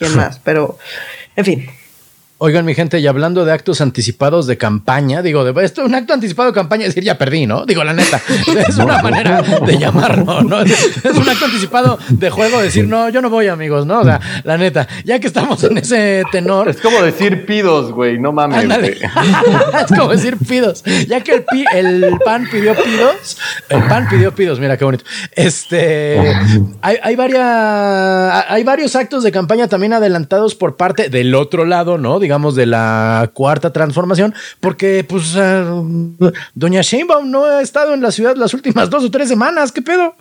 [0.00, 0.78] quién más, pero
[1.36, 1.70] en fin.
[2.42, 6.14] Oigan, mi gente, y hablando de actos anticipados de campaña, digo, de, esto un acto
[6.14, 7.66] anticipado de campaña, es decir, ya perdí, ¿no?
[7.66, 8.18] Digo, la neta,
[8.66, 10.62] es una manera de llamarlo, ¿no?
[10.62, 14.00] Es un acto anticipado de juego, decir, no, yo no voy, amigos, ¿no?
[14.00, 16.70] O sea, la neta, ya que estamos en ese tenor.
[16.70, 18.64] Es como decir pidos, güey, no mames.
[18.64, 20.82] es como decir pidos.
[21.08, 23.36] Ya que el, el pan pidió pidos,
[23.68, 25.04] el pan pidió pidos, mira qué bonito.
[25.32, 26.18] Este,
[26.80, 31.98] hay, hay, varias, hay varios actos de campaña también adelantados por parte del otro lado,
[31.98, 32.18] ¿no?
[32.30, 35.34] Digamos, de la cuarta transformación, porque pues
[36.54, 39.82] doña Sheinbaum no ha estado en la ciudad las últimas dos o tres semanas, ¿qué
[39.82, 40.14] pedo?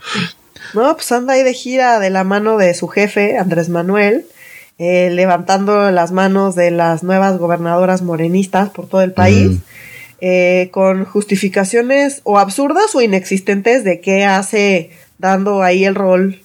[0.74, 4.26] No, pues anda ahí de gira de la mano de su jefe, Andrés Manuel,
[4.80, 9.60] eh, levantando las manos de las nuevas gobernadoras morenistas por todo el país.
[10.22, 16.42] Eh, con justificaciones o absurdas o inexistentes de qué hace dando ahí el rol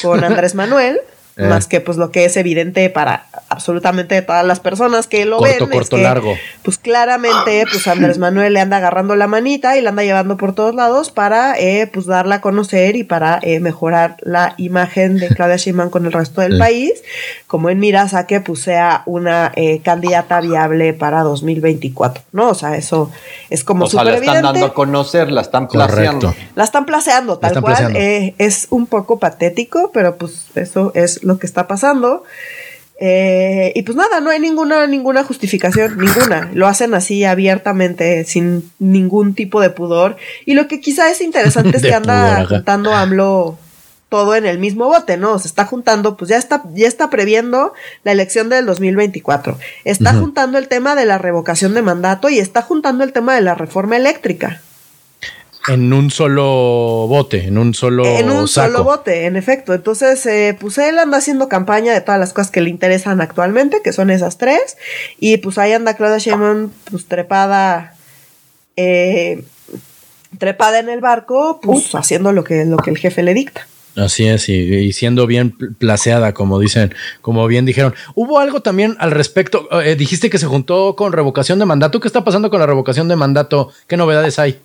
[0.00, 1.00] con Andrés Manuel.
[1.36, 1.48] Eh.
[1.48, 5.66] Más que pues lo que es evidente para absolutamente todas las personas que lo ven.
[5.70, 6.36] Corto, largo.
[6.62, 10.54] Pues claramente, pues Andrés Manuel le anda agarrando la manita y la anda llevando por
[10.54, 15.28] todos lados para eh, pues darla a conocer y para eh, mejorar la imagen de
[15.28, 17.02] Claudia Sheinbaum con el resto del país,
[17.46, 19.52] como en miras a que pues sea una
[19.82, 22.50] candidata viable para 2024, ¿no?
[22.50, 23.10] O sea, eso
[23.48, 24.26] es como súper evidente.
[24.26, 26.34] la están dando a conocer, la están placeando.
[26.54, 27.96] La están placeando, tal cual.
[27.96, 32.24] es un poco patético, pero pues eso es lo que está pasando.
[33.04, 36.50] Eh, y pues nada, no hay ninguna, ninguna justificación, ninguna.
[36.54, 40.16] Lo hacen así abiertamente, sin ningún tipo de pudor.
[40.46, 43.58] Y lo que quizá es interesante es que anda juntando AMLO
[44.08, 45.38] todo en el mismo bote, ¿no?
[45.38, 47.72] Se está juntando, pues ya está, ya está previendo
[48.04, 49.58] la elección del 2024.
[49.84, 53.40] Está juntando el tema de la revocación de mandato y está juntando el tema de
[53.40, 54.60] la reforma eléctrica.
[55.68, 59.74] En un solo bote, en un solo En un solo bote, en efecto.
[59.74, 63.80] Entonces, eh, pues él anda haciendo campaña de todas las cosas que le interesan actualmente,
[63.82, 64.76] que son esas tres.
[65.20, 67.94] Y pues ahí anda Claudia Sheinbaum, pues trepada,
[68.76, 69.44] eh,
[70.38, 73.66] trepada en el barco, pues haciendo lo que, lo que el jefe le dicta.
[73.96, 77.94] Así es, y, siendo bien placeada, como dicen, como bien dijeron.
[78.14, 82.00] Hubo algo también al respecto, eh, dijiste que se juntó con revocación de mandato.
[82.00, 83.70] ¿Qué está pasando con la revocación de mandato?
[83.86, 84.58] ¿Qué novedades hay?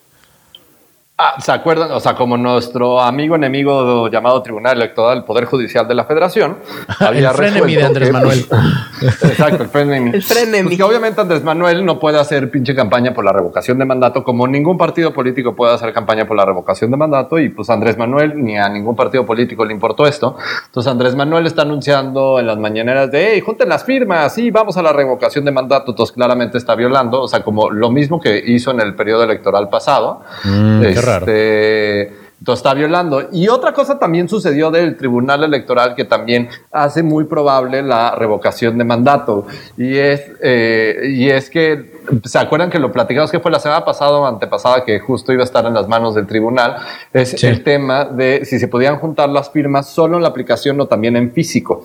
[1.19, 1.89] Ah, ¿Se acuerdan?
[1.93, 6.57] O sea, como nuestro amigo enemigo llamado Tribunal Electoral del Poder Judicial de la Federación
[6.99, 8.45] había el frenemy de Andrés Manuel.
[9.01, 10.11] exacto, el frenemy.
[10.13, 10.67] El frenemy.
[10.67, 14.23] Pues que obviamente Andrés Manuel no puede hacer pinche campaña por la revocación de mandato,
[14.23, 17.97] como ningún partido político puede hacer campaña por la revocación de mandato, y pues Andrés
[17.97, 20.37] Manuel ni a ningún partido político le importó esto.
[20.67, 24.77] Entonces Andrés Manuel está anunciando en las mañaneras de, hey, junten las firmas, sí, vamos
[24.77, 25.93] a la revocación de mandato.
[25.93, 29.67] Entonces claramente está violando, o sea, como lo mismo que hizo en el periodo electoral
[29.69, 30.21] pasado.
[30.43, 31.25] Mm, este, raro.
[31.27, 33.29] Este, entonces está violando.
[33.31, 38.77] Y otra cosa también sucedió del Tribunal Electoral que también hace muy probable la revocación
[38.77, 39.47] de mandato.
[39.77, 43.83] Y es, eh, y es que ¿Se acuerdan que lo platicamos que fue la semana
[43.83, 46.77] pasada o antepasada que justo iba a estar en las manos del tribunal?
[47.11, 50.87] Es el tema de si se podían juntar las firmas solo en la aplicación o
[50.87, 51.83] también en físico.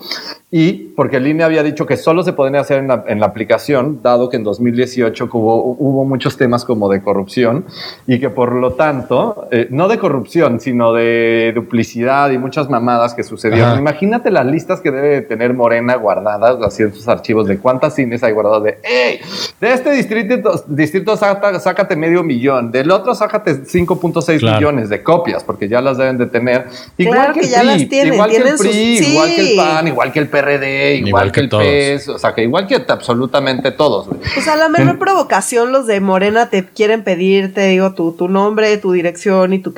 [0.49, 4.29] Y porque el INE había dicho que solo se podían hacer en la, aplicación, dado
[4.29, 7.65] que en 2018 hubo, hubo, muchos temas como de corrupción
[8.05, 13.13] y que por lo tanto, eh, no de corrupción, sino de duplicidad y muchas mamadas
[13.13, 13.79] que sucedieron.
[13.79, 18.23] Imagínate las listas que debe tener Morena guardadas, así en sus archivos de cuántas cines
[18.23, 19.19] hay guardadas de, hey,
[19.59, 25.67] de este distrito distrito, sácate medio millón, del otro sácate 5.6 millones de copias, porque
[25.67, 26.67] ya las deben de tener.
[26.97, 30.27] Igual que, el PRI, igual que el PRI, igual que el PAN, igual que el
[30.27, 34.07] PRD, igual, que, el PES, o sea, que igual que absolutamente todos.
[34.33, 38.27] Pues a la menor provocación los de Morena te quieren pedir, te digo, tu, tu
[38.27, 39.73] nombre, tu dirección y tu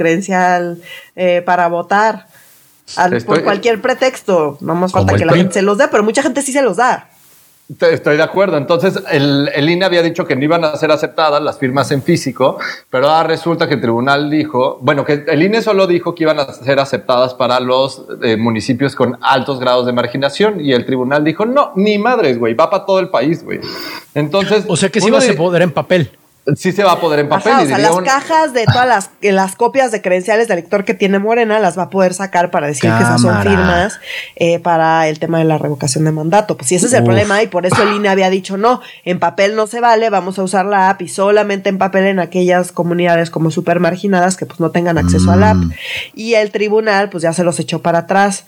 [1.16, 2.28] eh, para votar.
[3.26, 4.58] por cualquier pretexto.
[4.62, 6.78] No más falta que la gente se los dé, pero mucha gente sí se los
[6.78, 7.10] da.
[7.68, 8.58] Estoy de acuerdo.
[8.58, 12.04] Entonces, el, el, INE había dicho que no iban a ser aceptadas las firmas en
[12.04, 12.60] físico,
[12.92, 16.40] pero ahora resulta que el tribunal dijo, bueno, que el INE solo dijo que iban
[16.40, 21.24] a ser aceptadas para los eh, municipios con altos grados de marginación y el tribunal
[21.24, 23.60] dijo, no, ni madres, güey, va para todo el país, güey.
[24.14, 24.66] Entonces...
[24.68, 26.12] O sea que sí va a poder en papel
[26.56, 27.54] sí se va a poder en papel.
[27.54, 31.20] o sea, las cajas de todas las, las copias de credenciales de lector que tiene
[31.20, 34.00] Morena las va a poder sacar para decir que esas son firmas
[34.36, 36.58] eh, para el tema de la revocación de mandato.
[36.58, 39.20] Pues si ese es el problema y por eso el INE había dicho no, en
[39.20, 42.72] papel no se vale, vamos a usar la app y solamente en papel en aquellas
[42.72, 45.58] comunidades como súper marginadas que pues no tengan acceso a la app.
[45.58, 45.72] Mm.
[46.14, 48.46] Y el tribunal pues ya se los echó para atrás.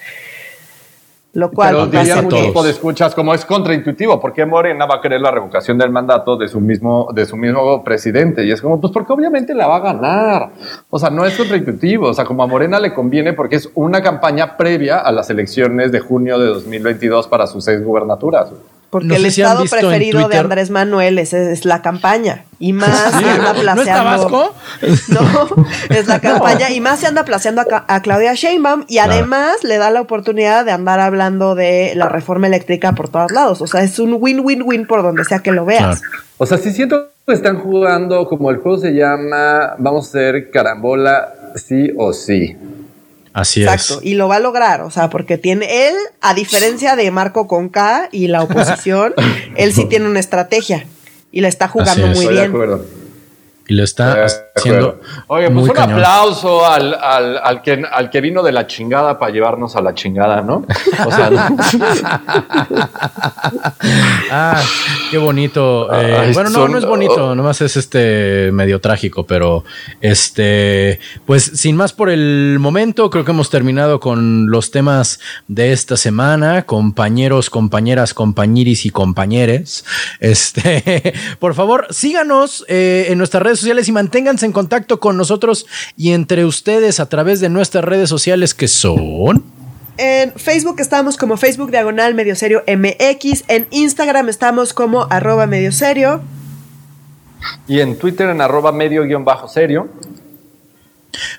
[1.37, 4.95] Lo cual Pero diría un tipo de escuchas como es contraintuitivo, ¿por qué Morena va
[4.95, 8.43] a querer la revocación del mandato de su mismo de su mismo presidente?
[8.43, 10.49] Y es como, pues porque obviamente la va a ganar.
[10.89, 14.01] O sea, no es contraintuitivo, o sea, como a Morena le conviene porque es una
[14.01, 18.49] campaña previa a las elecciones de junio de 2022 para sus seis gubernaturas.
[18.89, 22.45] Porque el estado preferido de Andrés Manuel es, la campaña.
[22.59, 24.55] Y más se anda placeando.
[25.09, 26.69] ¿No, no es la campaña.
[26.71, 28.85] Y más se anda placeando a, Claudia Sheinbaum.
[28.87, 33.31] Y además le da la oportunidad de andar hablando de la reforma eléctrica por todos
[33.31, 33.61] lados.
[33.61, 36.01] O sea, es un win-win-win por donde sea que lo veas.
[36.37, 40.49] O sea, sí siento que están jugando como el juego se llama, vamos a hacer
[40.49, 42.55] carambola sí o sí.
[43.37, 47.11] Así Exacto, y lo va a lograr, o sea, porque tiene él, a diferencia de
[47.11, 49.13] Marco con K y la oposición,
[49.55, 50.87] él sí tiene una estrategia
[51.31, 52.51] y la está jugando muy bien.
[53.67, 55.01] Y lo está haciendo.
[55.27, 59.31] Oye, pues un aplauso al, al, al, que, al que vino de la chingada para
[59.31, 60.65] llevarnos a la chingada, ¿no?
[61.05, 61.29] O sea,
[64.31, 64.61] ah,
[65.11, 65.93] qué bonito.
[65.93, 69.65] Eh, bueno, no, no es bonito, nomás es este medio trágico, pero
[69.99, 75.73] este, pues sin más por el momento, creo que hemos terminado con los temas de
[75.73, 79.83] esta semana, compañeros, compañeras, compañiris y compañeres.
[80.19, 85.65] Este, por favor, síganos eh, en nuestras redes sociales y manténganse en contacto con nosotros
[85.95, 89.43] y entre ustedes a través de nuestras redes sociales que son...
[89.99, 93.45] En Facebook estamos como Facebook Diagonal Medio Serio MX.
[93.47, 96.21] En Instagram estamos como arroba medio serio.
[97.67, 99.89] Y en Twitter en arroba medio guion bajo serio.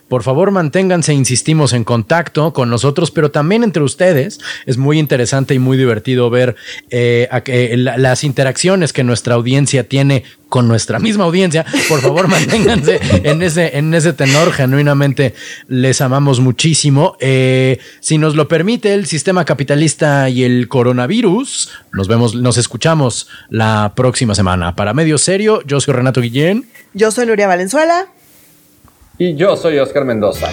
[0.09, 4.41] Por favor, manténganse, insistimos, en contacto con nosotros, pero también entre ustedes.
[4.67, 6.57] Es muy interesante y muy divertido ver
[6.91, 7.29] eh,
[7.77, 11.65] las interacciones que nuestra audiencia tiene con nuestra misma audiencia.
[11.89, 14.53] Por favor, manténganse en ese, en ese tenor.
[14.53, 15.35] Genuinamente
[15.69, 17.17] les amamos muchísimo.
[17.21, 23.29] Eh, si nos lo permite el sistema capitalista y el coronavirus, nos vemos, nos escuchamos
[23.51, 24.75] la próxima semana.
[24.75, 26.67] Para Medio Serio, yo soy Renato Guillén.
[26.95, 28.09] Yo soy Nuria Valenzuela.
[29.21, 30.49] Y yo soy Oscar Mendoza.